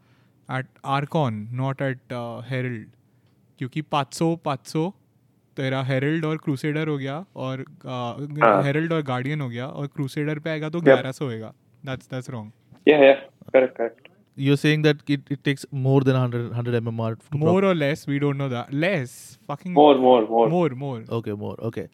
[0.50, 2.88] at Archon, not at uh, Herald.
[3.60, 4.92] क्योंकि 500 500
[5.58, 8.64] तेरा Herald और crusader हो गया और हाँ.
[8.64, 10.98] Herald और guardian हो गया और क्रूसेडर पे आएगा तो Yep.
[10.98, 11.54] 1100 होएगा
[11.86, 12.52] that's that's wrong
[12.90, 13.24] Yeah, yeah.
[13.54, 14.06] Correct, correct.
[14.46, 18.06] You're saying that it, it takes more than 100, 100 mmR to more or less
[18.08, 20.50] we don't know that less fucking More, more, more.
[20.50, 21.56] more more Okay, more.
[21.70, 21.88] Okay.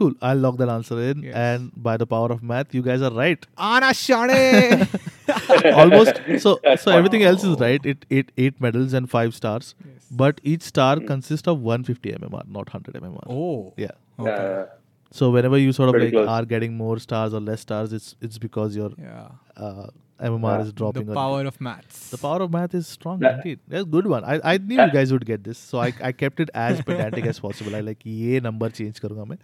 [0.00, 0.12] Cool.
[0.22, 1.22] I'll lock that answer in.
[1.24, 1.34] Yes.
[1.34, 3.46] And by the power of math, you guys are right.
[3.58, 4.88] Ana Shane
[5.82, 6.20] Almost.
[6.38, 7.84] So That's so everything else is right.
[7.84, 9.74] It eight eight medals and five stars.
[9.84, 10.06] Yes.
[10.10, 13.26] But each star consists of 150 mmR, not 100 mmR.
[13.28, 13.90] oh Yeah.
[14.18, 14.30] okay.
[14.30, 14.64] Yeah.
[15.12, 16.28] So whenever you sort of Pretty like close.
[16.28, 19.88] are getting more stars or less stars, it's it's because your yeah uh,
[20.28, 20.64] MMR Yeah.
[20.66, 21.06] is dropping.
[21.10, 23.36] the power of maths The power of math is strong Yeah.
[23.38, 23.60] indeed.
[23.74, 24.26] That's a good one.
[24.34, 27.26] I, I knew you guys would get this, so I, I kept it as pedantic
[27.32, 27.76] as possible.
[27.80, 29.38] I like ये number change करूँगा मैं.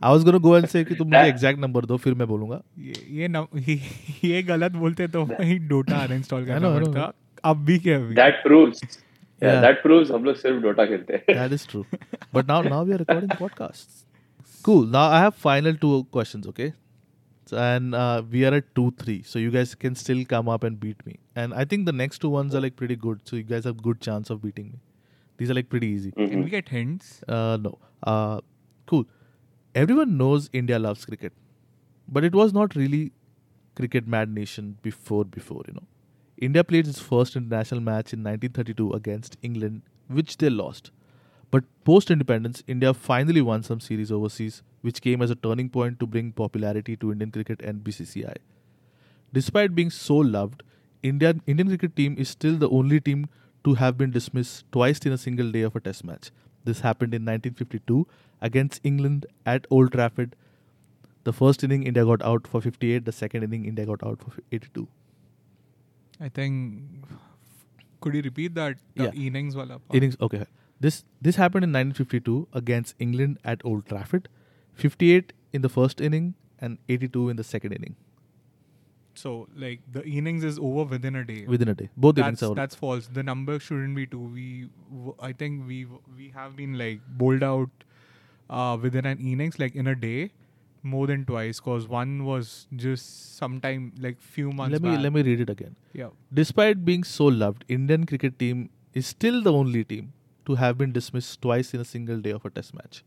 [0.00, 2.60] I was gonna go and say कि तुम मुझे exact number दो फिर मैं बोलूँगा.
[2.86, 3.58] ये ये नम-
[4.24, 7.12] ये गलत बोलते तो वही डोटा अनइंस्टॉल I करना पड़ता
[7.50, 8.82] अब भी क्या अभी That proves.
[8.84, 9.60] Yeah, Yeah.
[9.66, 11.36] that proves हम लोग सिर्फ़ डोटा खेलते हैं.
[11.38, 11.84] That is true.
[12.38, 14.02] But now now we are recording podcasts.
[14.68, 14.84] Cool.
[14.96, 16.46] Now I have final two questions.
[16.52, 16.68] Okay.
[17.54, 20.64] So, and uh, we are at two three, so you guys can still come up
[20.68, 21.16] and beat me.
[21.42, 23.82] And I think the next two ones are like pretty good, so you guys have
[23.88, 24.80] good chance of beating me.
[25.42, 26.12] These are like pretty easy.
[26.20, 26.44] can Mhm.
[26.48, 27.74] we get hints Uh, no.
[28.14, 28.40] Uh,
[28.92, 29.06] cool.
[29.82, 31.32] Everyone knows India loves cricket,
[32.18, 33.02] but it was not really
[33.80, 35.24] cricket mad nation before.
[35.38, 35.86] Before you know,
[36.48, 39.82] India played its first international match in 1932 against England,
[40.20, 40.90] which they lost.
[41.56, 45.98] But post independence, India finally won some series overseas, which came as a turning point
[46.00, 48.36] to bring popularity to Indian cricket and BCCI.
[49.38, 50.62] Despite being so loved,
[51.12, 53.24] Indian Indian cricket team is still the only team
[53.68, 56.30] to have been dismissed twice in a single day of a test match.
[56.70, 58.06] This happened in 1952
[58.50, 60.36] against England at Old Trafford.
[61.28, 64.34] The first inning India got out for 58, the second inning India got out for
[64.58, 64.86] 82.
[66.20, 67.04] I think
[68.00, 69.26] could you repeat that the Yeah.
[69.28, 69.98] innings wala part?
[70.00, 70.44] Innings okay.
[70.86, 74.28] This this happened in 1952 against England at Old Trafford.
[74.74, 77.96] 58 in the first inning and 82 in the second inning
[79.14, 81.88] so like the innings is over within a day within a day.
[81.96, 85.66] Both innings that's are that's false the number shouldn't be two we w- i think
[85.68, 87.84] we we have been like bowled out
[88.50, 90.32] uh within an innings like in a day
[90.82, 95.02] more than twice because one was just sometime like few months let me back.
[95.04, 95.76] let me read it again.
[95.92, 100.12] yeah Despite being so loved, Indian cricket team is still the only team
[100.46, 103.02] to have been dismissed twice in a single day of a test match.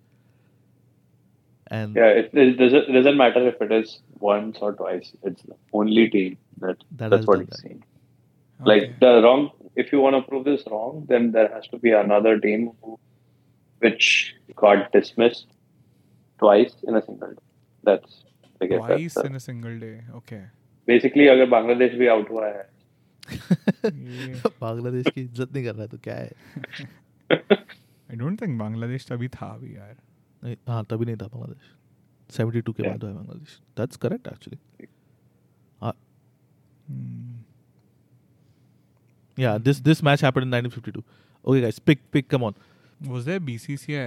[1.68, 5.12] And Yeah, it, it doesn't it doesn't matter if it is once or twice.
[5.22, 7.68] It's the only team that, That has that's what done it's that.
[7.68, 7.85] saying.
[8.61, 8.68] Okay.
[8.72, 9.50] Like the wrong.
[9.76, 12.98] If you want to prove this wrong, then there has to be another team who,
[13.78, 15.46] which got dismissed
[16.38, 17.42] twice in a single day.
[17.85, 18.24] That's
[18.61, 20.42] I guess twice that's in the, a single day okay
[20.87, 22.70] basically अगर बांग्लादेश भी out हुआ है
[23.85, 24.50] Yeah.
[24.61, 26.30] Bangladesh की इज्जत नहीं कर रहा है तो क्या है
[28.12, 30.05] i don't think bangladesh तभी था अभी यार नहीं,
[30.67, 31.75] हाँ तभी नहीं था बांग्लादेश
[32.38, 32.89] 72 के Yeah.
[32.91, 34.57] बाद हुआ है Bangladesh that's correct actually
[36.89, 37.31] Hmm.
[39.38, 41.01] Yeah, this this match happened in 1952.
[41.45, 42.27] Okay, guys, pick pick.
[42.33, 42.55] Come on,
[43.13, 44.05] Was there BCCI?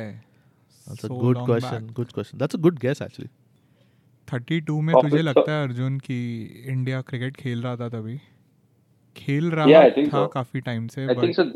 [0.87, 1.87] That's so a good long question.
[1.89, 1.95] back?
[1.99, 2.39] Good question.
[2.43, 3.29] That's a good guess actually.
[4.29, 6.17] 32 में Oh, तुझे लगता है अर्जुन कि
[6.73, 8.17] India cricket खेल रहा था तभी
[9.17, 10.33] खेल रहा Yeah, था so.
[10.35, 11.47] काफ़ी टाइम से I but think so.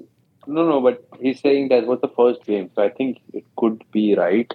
[0.58, 3.82] No, no, but he's saying that was the first game, so I think it could
[3.98, 4.54] be right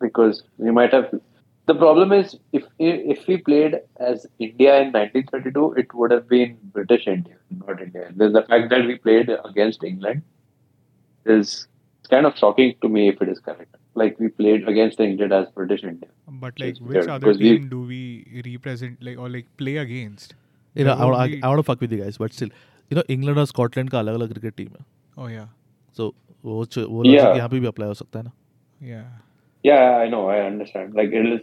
[0.00, 1.08] because we might have.
[1.66, 6.56] The problem is if if we played as India in 1932, it would have been
[6.78, 8.08] British India, not India.
[8.14, 10.22] The, the fact that we played against England
[11.26, 11.66] is
[12.00, 13.74] it's kind of shocking to me if it is correct.
[13.94, 16.08] Like we played against England as British India.
[16.44, 19.46] but like It's which weird other because we- team do we represent like or like
[19.64, 20.34] play against
[20.74, 22.16] You know, I, There want, won't I, be- I want to fuck with you guys,
[22.18, 22.48] but still,
[22.90, 24.84] you know, England और Scotland का अलग अलग cricket team है
[25.24, 25.46] oh yeah
[25.96, 27.36] सो वो च- वो logic Yeah.
[27.36, 28.32] यहाँ पे भी अप्लाई हो सकता है ना
[28.92, 29.04] yeah
[29.63, 30.93] Yeah, I know, I understand.
[30.93, 31.41] Like it is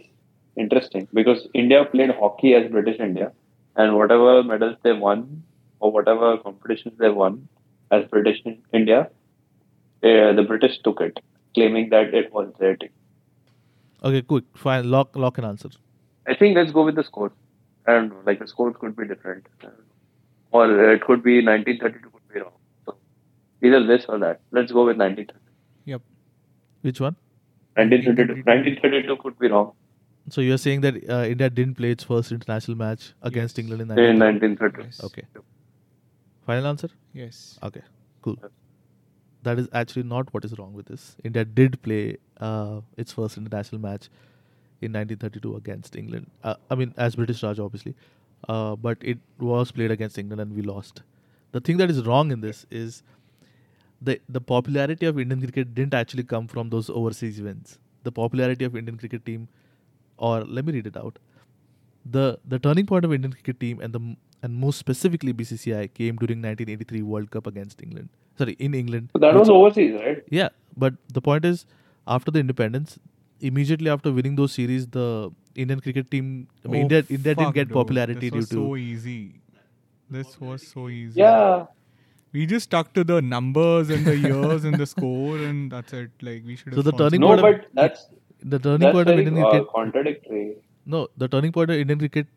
[0.55, 3.31] interesting because India played hockey as British India,
[3.75, 5.43] and whatever medals they won
[5.79, 7.47] or whatever competitions they won
[7.91, 8.41] as British
[8.73, 9.09] India,
[10.03, 11.19] uh, the British took it,
[11.53, 12.89] claiming that it was their team.
[14.03, 15.69] Okay, quick, fine, lock lock and answer.
[16.27, 17.31] I think let's go with the score.
[17.87, 19.83] I don't know, like the score could be different, I don't know.
[20.51, 22.51] or it could be 1932 could be wrong.
[22.85, 22.95] So
[23.63, 24.41] either this or that.
[24.51, 25.39] Let's go with 1932.
[25.85, 26.01] yep
[26.81, 27.15] Which one?
[27.77, 29.73] 1932, 1932 could be wrong
[30.35, 33.63] So you're saying that uh, India didn't play its first international match against Yes.
[33.63, 34.19] England in in 1930?
[34.19, 34.83] 1930.
[34.83, 35.03] Yes.
[35.09, 35.23] Okay.
[36.45, 36.89] Final answer?
[37.13, 37.81] yes Okay,
[38.21, 38.37] cool.
[39.43, 41.15] That is actually not what is wrong with this.
[41.23, 44.09] India did play uh, its first international match
[44.81, 46.29] in 1932 against England.
[46.43, 47.95] Uh, I mean, as British Raj, obviously.
[48.47, 51.01] Uh, but it was played against England and we lost.
[51.51, 53.03] The thing that is wrong in this is
[54.01, 57.79] the the popularity of Indian cricket didn't actually come from those overseas wins.
[58.03, 59.47] The popularity of Indian cricket team,
[60.17, 61.19] or let me read it out.
[62.05, 64.01] The the turning point of Indian cricket team and the
[64.43, 68.09] and most specifically BCCI came during 1983 World Cup against England.
[68.37, 69.09] Sorry, in England.
[69.13, 70.23] So that was overseas, right?
[70.29, 71.65] yeah, but the point is,
[72.07, 72.99] after the independence,
[73.41, 77.53] immediately after winning those series, the Indian cricket team, I mean, Oh, India, India didn't
[77.53, 78.55] get popularity this due was to.
[78.55, 79.41] so easy
[80.09, 81.65] this was so easy Yeah.
[82.33, 86.11] We just stuck to the numbers and the years and the score and that's it
[86.21, 88.07] like we should So the turning No, point of- but that's
[88.41, 89.67] the turning that's point of very Indian uh, cricket.
[89.75, 90.55] contradictory.
[90.85, 92.27] No, the turning point of Indian cricket,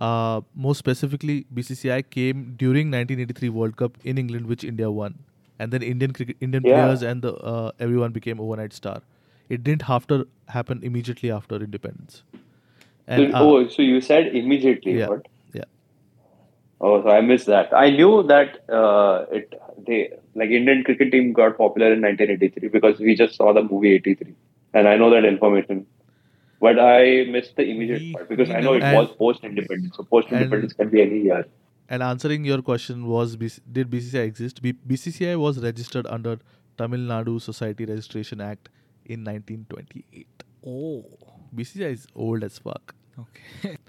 [0.00, 5.18] uh, more specifically, BCCI came during 1983 World Cup in England, which India won,
[5.58, 6.74] and then Indian cricket, Indian Yeah.
[6.84, 9.02] players and the uh, everyone became overnight star.
[9.48, 12.22] It didn't after happen immediately after independence.
[13.06, 15.26] And So- uh, oh, so you said immediately, yeah, what?
[16.73, 16.87] yeah.
[16.89, 17.73] Oh, so I missed that.
[17.73, 19.53] I knew that uh, it
[19.87, 19.97] they
[20.35, 24.33] like Indian cricket team got popular in 1983 because we just saw the movie 83,
[24.73, 25.85] and I know that information.
[26.61, 29.43] But I missed the immediate We- part because we I know it never- was post
[29.43, 29.97] independence.
[29.97, 31.41] So post independence can be any year.
[31.89, 34.61] And answering your question was BC, did BCCI exist?
[34.61, 36.37] B, BCCI was registered under
[36.77, 38.69] Tamil Nadu Society Registration Act
[39.05, 40.43] in 1928.
[40.65, 41.03] oh
[41.55, 42.93] BCCI is old as fuck.
[43.25, 43.75] okay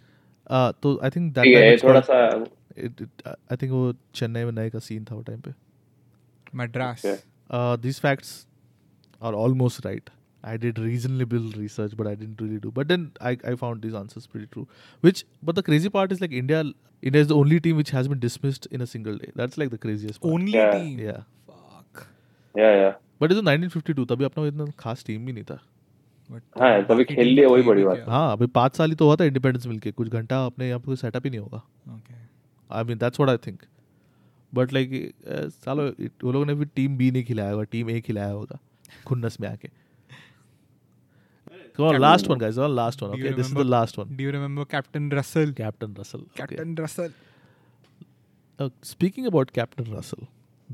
[0.58, 2.46] Uh, तो I think that ठीक time है it's थोड़ा called- सा
[2.77, 5.51] I think वो चेन्नई में नए का scene था वो टाइम पे।
[6.55, 7.01] Madras.
[7.81, 8.47] This facts
[9.21, 10.09] are almost right
[10.43, 13.93] I did reasonable research but I didn't really do but then I I found this
[13.93, 14.63] answers pretty true
[15.03, 18.09] which but the crazy part is like India India is the only team which has
[18.09, 22.05] been dismissed in a single day that's like the craziest only team yeah fuck
[22.55, 22.89] yeah yeah
[23.21, 25.59] but is 1952 तभी अपना इतना खास team भी नहीं था।
[26.59, 29.91] हाँ, खेल लिया वही बड़ी बात। हाँ अभी साल ही तो हुआ था इंडिपेंडेंस मिलके।
[29.91, 31.61] कुछ घंटा अपने पे सेटअप ही नहीं होगा।
[32.72, 33.62] I mean that's what I think
[34.54, 34.90] but like
[35.64, 38.58] सालो it- वो लोगों ने भी टीम बी नहीं खिलाया होगा टीम ए खिलाया होगा
[39.06, 39.68] खुन्नस में आके
[41.74, 42.56] Come on, last one, guys.
[42.58, 43.12] One last one.
[43.12, 44.08] Do you Okay, this is the remember- last one.
[44.16, 46.22] do you remember captain russell Captain Russell.
[46.30, 46.38] Okay.
[46.40, 47.12] captain russell
[48.64, 50.24] Uh, speaking about Captain Russell,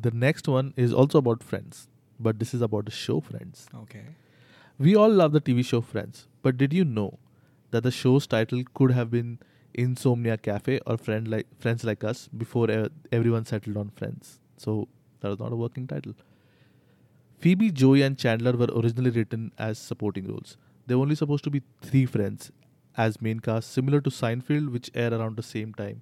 [0.07, 1.83] the next one is also about Friends,
[2.27, 3.61] but this is about the show Friends.
[3.83, 4.01] okay
[4.87, 7.07] We all love the TV show Friends, but did you know
[7.76, 9.30] that the show's title could have been
[9.74, 12.67] Insomnia Cafe or Friend like Friends Like Us before
[13.11, 14.39] everyone settled on Friends?
[14.57, 14.88] So
[15.22, 16.13] that was not a working title.
[17.39, 20.57] Phoebe, Joey, and Chandler were originally written as supporting roles.
[20.86, 22.51] They were only supposed to be three friends
[22.97, 26.01] as main cast, similar to Seinfeld, which aired around the same time.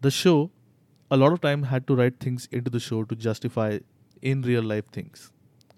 [0.00, 0.50] The show,
[1.10, 3.78] a lot of time, had to write things into the show to justify
[4.20, 5.32] in real life things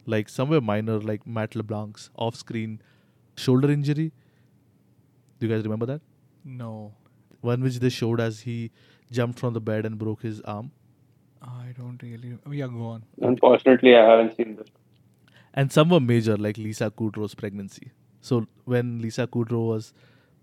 [0.06, 2.80] like somewhere minor, like Matt LeBlanc's off screen
[3.36, 4.12] shoulder injury.
[5.38, 6.00] Do you guys remember that?
[6.46, 6.94] No
[7.40, 8.70] One which they showed as he
[9.10, 10.70] jumped from the bed and broke his arm.
[11.42, 14.68] i don't really oh, yeah go on unfortunately I haven't seen this.
[15.54, 17.90] And some were major, like Lisa Kudrow's pregnancy.
[18.20, 19.94] So when Lisa Kudrow was,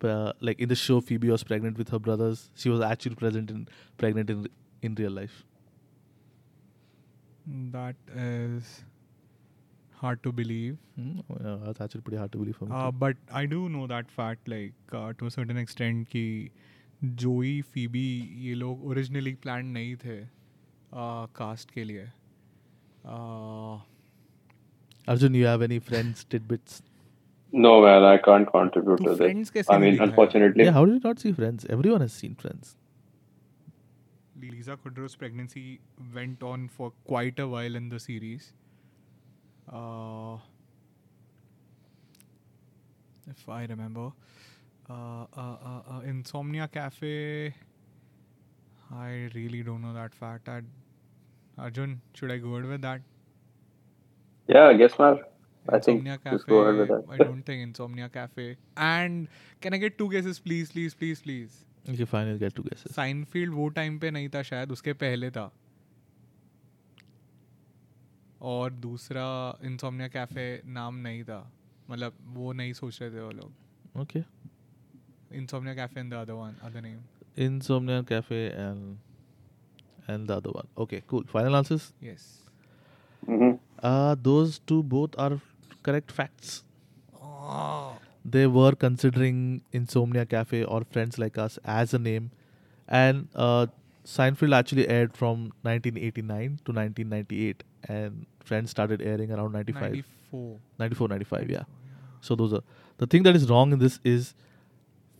[0.04, 2.50] uh, like in the show, Phoebe was pregnant with her brothers.
[2.56, 4.48] She was actually present in pregnant in
[4.82, 5.44] in real life.
[7.72, 8.84] that is
[10.04, 10.78] hard to believe.
[11.00, 12.76] Hmm, yeah, that's actually pretty hard to believe for me.
[12.82, 16.26] Uh, but I do know that fact, like uh, to a certain extent, कि
[17.22, 18.08] जोई Phoebe
[18.48, 20.20] ये लोग originally plan नहीं थे
[21.40, 22.06] cast के लिए
[23.06, 23.78] uh,
[25.08, 26.82] Arjun, you have any friends tidbits?
[27.52, 29.18] No, man, I can't contribute तो to this.
[29.18, 31.66] Friends I mean, unfortunately, Yeah, how did you not see Friends?
[31.70, 32.76] Everyone has seen Friends.
[34.44, 35.80] Lisa Kudrow's pregnancy
[36.16, 38.54] went on for quite a while in the series.
[39.72, 40.38] Uh,
[43.30, 44.12] if I remember,
[44.90, 47.54] uh, uh, uh, uh, Insomnia Cafe.
[48.92, 50.50] I really don't know that fact.
[50.50, 50.62] I,
[51.58, 53.02] Arjun, should I go ahead with that?
[54.48, 55.20] yeah, I guess not.
[55.70, 56.50] I think Insomnia just Cafe.
[56.50, 57.04] go ahead with that.
[57.10, 58.58] I don't think Insomnia Cafe.
[58.76, 59.28] And
[59.62, 61.66] can I get two guesses, please, please, please, please?
[61.90, 62.92] Okay, fine, you'll get two guesses.
[62.96, 65.52] Seinfeld वो time पे नहीं था शायद उसके पहले था
[68.52, 69.26] और दूसरा
[69.66, 70.46] इंसोमनिया कैफ़े
[70.78, 71.40] नाम नहीं था
[71.90, 74.24] मतलब वो नहीं सोच रहे थे वो लोग Okay.
[75.40, 77.00] Insomnia Cafe and the other one other name
[77.44, 78.98] Insomnia Cafe and
[80.14, 80.68] and the other one.
[80.84, 81.24] Okay, cool.
[81.32, 81.86] Final answers.
[82.04, 82.26] Yes
[83.30, 83.54] hmm
[83.90, 85.32] Uh, those two both are
[85.88, 86.52] correct facts.
[88.26, 89.40] They were considering
[89.80, 92.30] Insomnia Cafe or Friends Like Us as a name,
[92.88, 93.66] and uh,
[94.06, 101.08] Seinfeld actually aired from 1989 to 1998, and Friends started airing around 95, 94 94,
[101.08, 101.50] 95.
[101.50, 101.64] Yeah.
[102.22, 102.62] So those are
[102.98, 104.34] the thing that is wrong in this is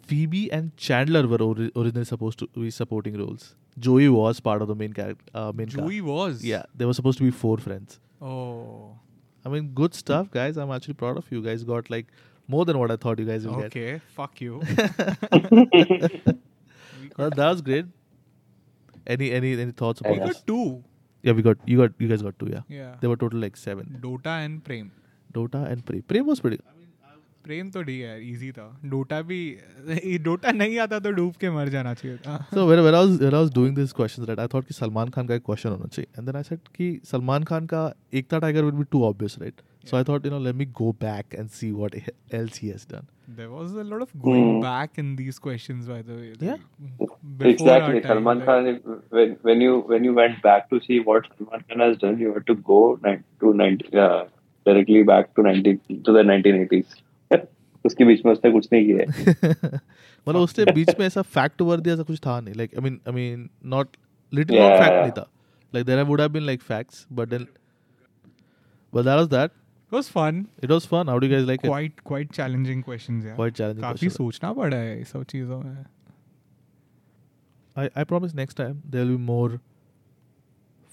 [0.08, 3.56] Phoebe and Chandler were ori- originally supposed to be supporting roles.
[3.80, 5.24] Joey was part of the main character.
[5.34, 5.78] Uh, main cast.
[5.78, 8.00] Joey was Yeah, there were supposed to be four friends.
[8.22, 8.98] oh
[9.46, 10.58] I mean, good stuff, guys.
[10.58, 11.42] I'm actually proud of you.
[11.42, 12.08] guys got like
[12.48, 13.66] more than what I thought you guys would get.
[13.66, 14.62] okay fuck you.
[17.18, 17.86] Well, that was great.
[19.06, 20.28] Any any any thoughts about Yes.
[20.28, 20.38] this?
[20.38, 20.84] got two
[21.24, 22.48] Yeah, we got you got you guys got two.
[22.52, 23.98] Yeah, yeah there were total like seven.
[24.02, 24.92] Dota and Prem
[25.34, 26.02] Dota and Prey.
[26.02, 26.60] Prem was pretty.
[27.44, 29.40] Prem तो D है easy था Dota भी
[30.24, 33.42] Dota नहीं आता तो डूब के मर जाना चाहिए था when I was when I
[33.42, 36.08] was doing these questions, right, I thought कि सलमान खान का एक question होना चाहिए,
[36.18, 39.38] and then I said कि सलमान खान का एकता tiger would be too obvious,
[39.83, 39.91] right?
[39.93, 41.95] So I thought you know let me go back and see what
[42.41, 43.07] else he has done.
[43.39, 44.61] There was a lot of going Hmm.
[44.67, 46.29] back in these questions, by the way.
[46.49, 46.61] Yeah.
[47.01, 47.97] like, before exactly.
[47.97, 48.71] our time, Salman like- Khan.
[48.73, 52.19] if- When when you when you went back to see what Salman Khan has done,
[52.25, 54.23] you had to go ni- to ninety uh,
[54.67, 55.75] directly back to ninety
[56.09, 56.97] to the nineteen eighties.
[57.85, 59.69] उसके बीच में उसने कुछ नहीं किया है
[60.29, 62.99] मतलब उसने बीच में ऐसा फैक्ट ओवर दिया ऐसा कुछ था नहीं like I mean
[63.09, 63.97] I mean not
[64.33, 64.81] little not Yeah.
[64.83, 65.27] Fact नहीं था
[65.75, 67.47] like there would have been like facts but then
[68.95, 69.51] but that was that
[69.93, 70.41] It was fun.
[70.65, 73.35] It was fun how do you guys like it Quite quite challenging questions, yeah.
[73.37, 75.85] Quite challenging काफी सोचना पड़ा है ये सब चीजों में.
[77.77, 79.59] I I promise next time there will be more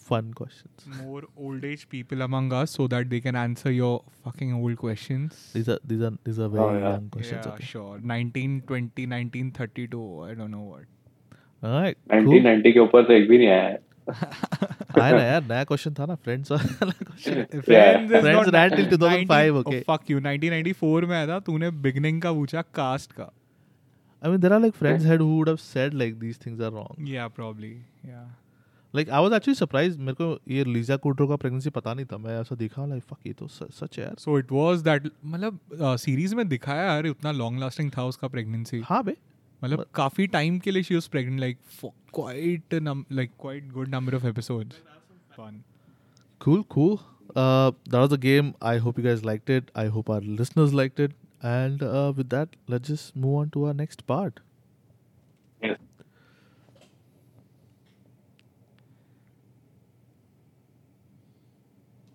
[0.08, 0.88] fun questions.
[1.04, 3.94] More old age people among us so that they can answer your
[4.26, 5.40] fucking old questions.
[5.56, 6.86] These are these are these are very Oh, yeah.
[6.90, 7.48] young questions.
[7.48, 7.70] yeah, okay.
[7.72, 7.96] sure.
[8.12, 10.86] 1920, 1932, I don't know what.
[11.64, 11.98] All right.
[12.12, 12.44] Nineteen Cool.
[12.50, 13.80] Ninety के ऊपर तो एक भी नहीं आया है
[15.01, 19.51] आया ना यार नया क्वेश्चन था ना फ्रेंड्स वाला question Friends is not till 2005
[19.61, 23.31] okay fuck you 1994 में आया था तूने बिगनिंग का पूछा कास्ट का.
[24.23, 26.71] I mean there are like friends had who would have said like these things are
[26.73, 27.73] wrong yeah probably
[28.09, 28.23] yeah
[28.95, 32.17] like I was actually surprise मेरे को ये लीजा कुट्रो का प्रेगनेंसी पता नहीं था.
[32.19, 35.61] मैं ऐसा देखा लाइक फक ये तो सच है सो इट वाज दैट मतलब
[35.97, 39.17] सीरीज़ में दिखाया यार इतना लॉन्ग लास्टिंग था उसका प्रेगनेंसी हाँ बे.
[39.63, 41.59] मतलब काफ़ी टाइम के लिए she was pregnant like
[42.13, 44.81] quite a num- like quite good number of episodes.
[45.37, 45.65] Fun.
[46.39, 47.01] Cool, cool.
[47.37, 48.55] Uh, that was the game.
[48.61, 49.71] I hope you guys liked it.
[49.75, 51.13] I hope our listeners liked it.
[51.43, 54.41] And uh, with that, let's just move on to our next part.
[55.63, 55.79] Yes.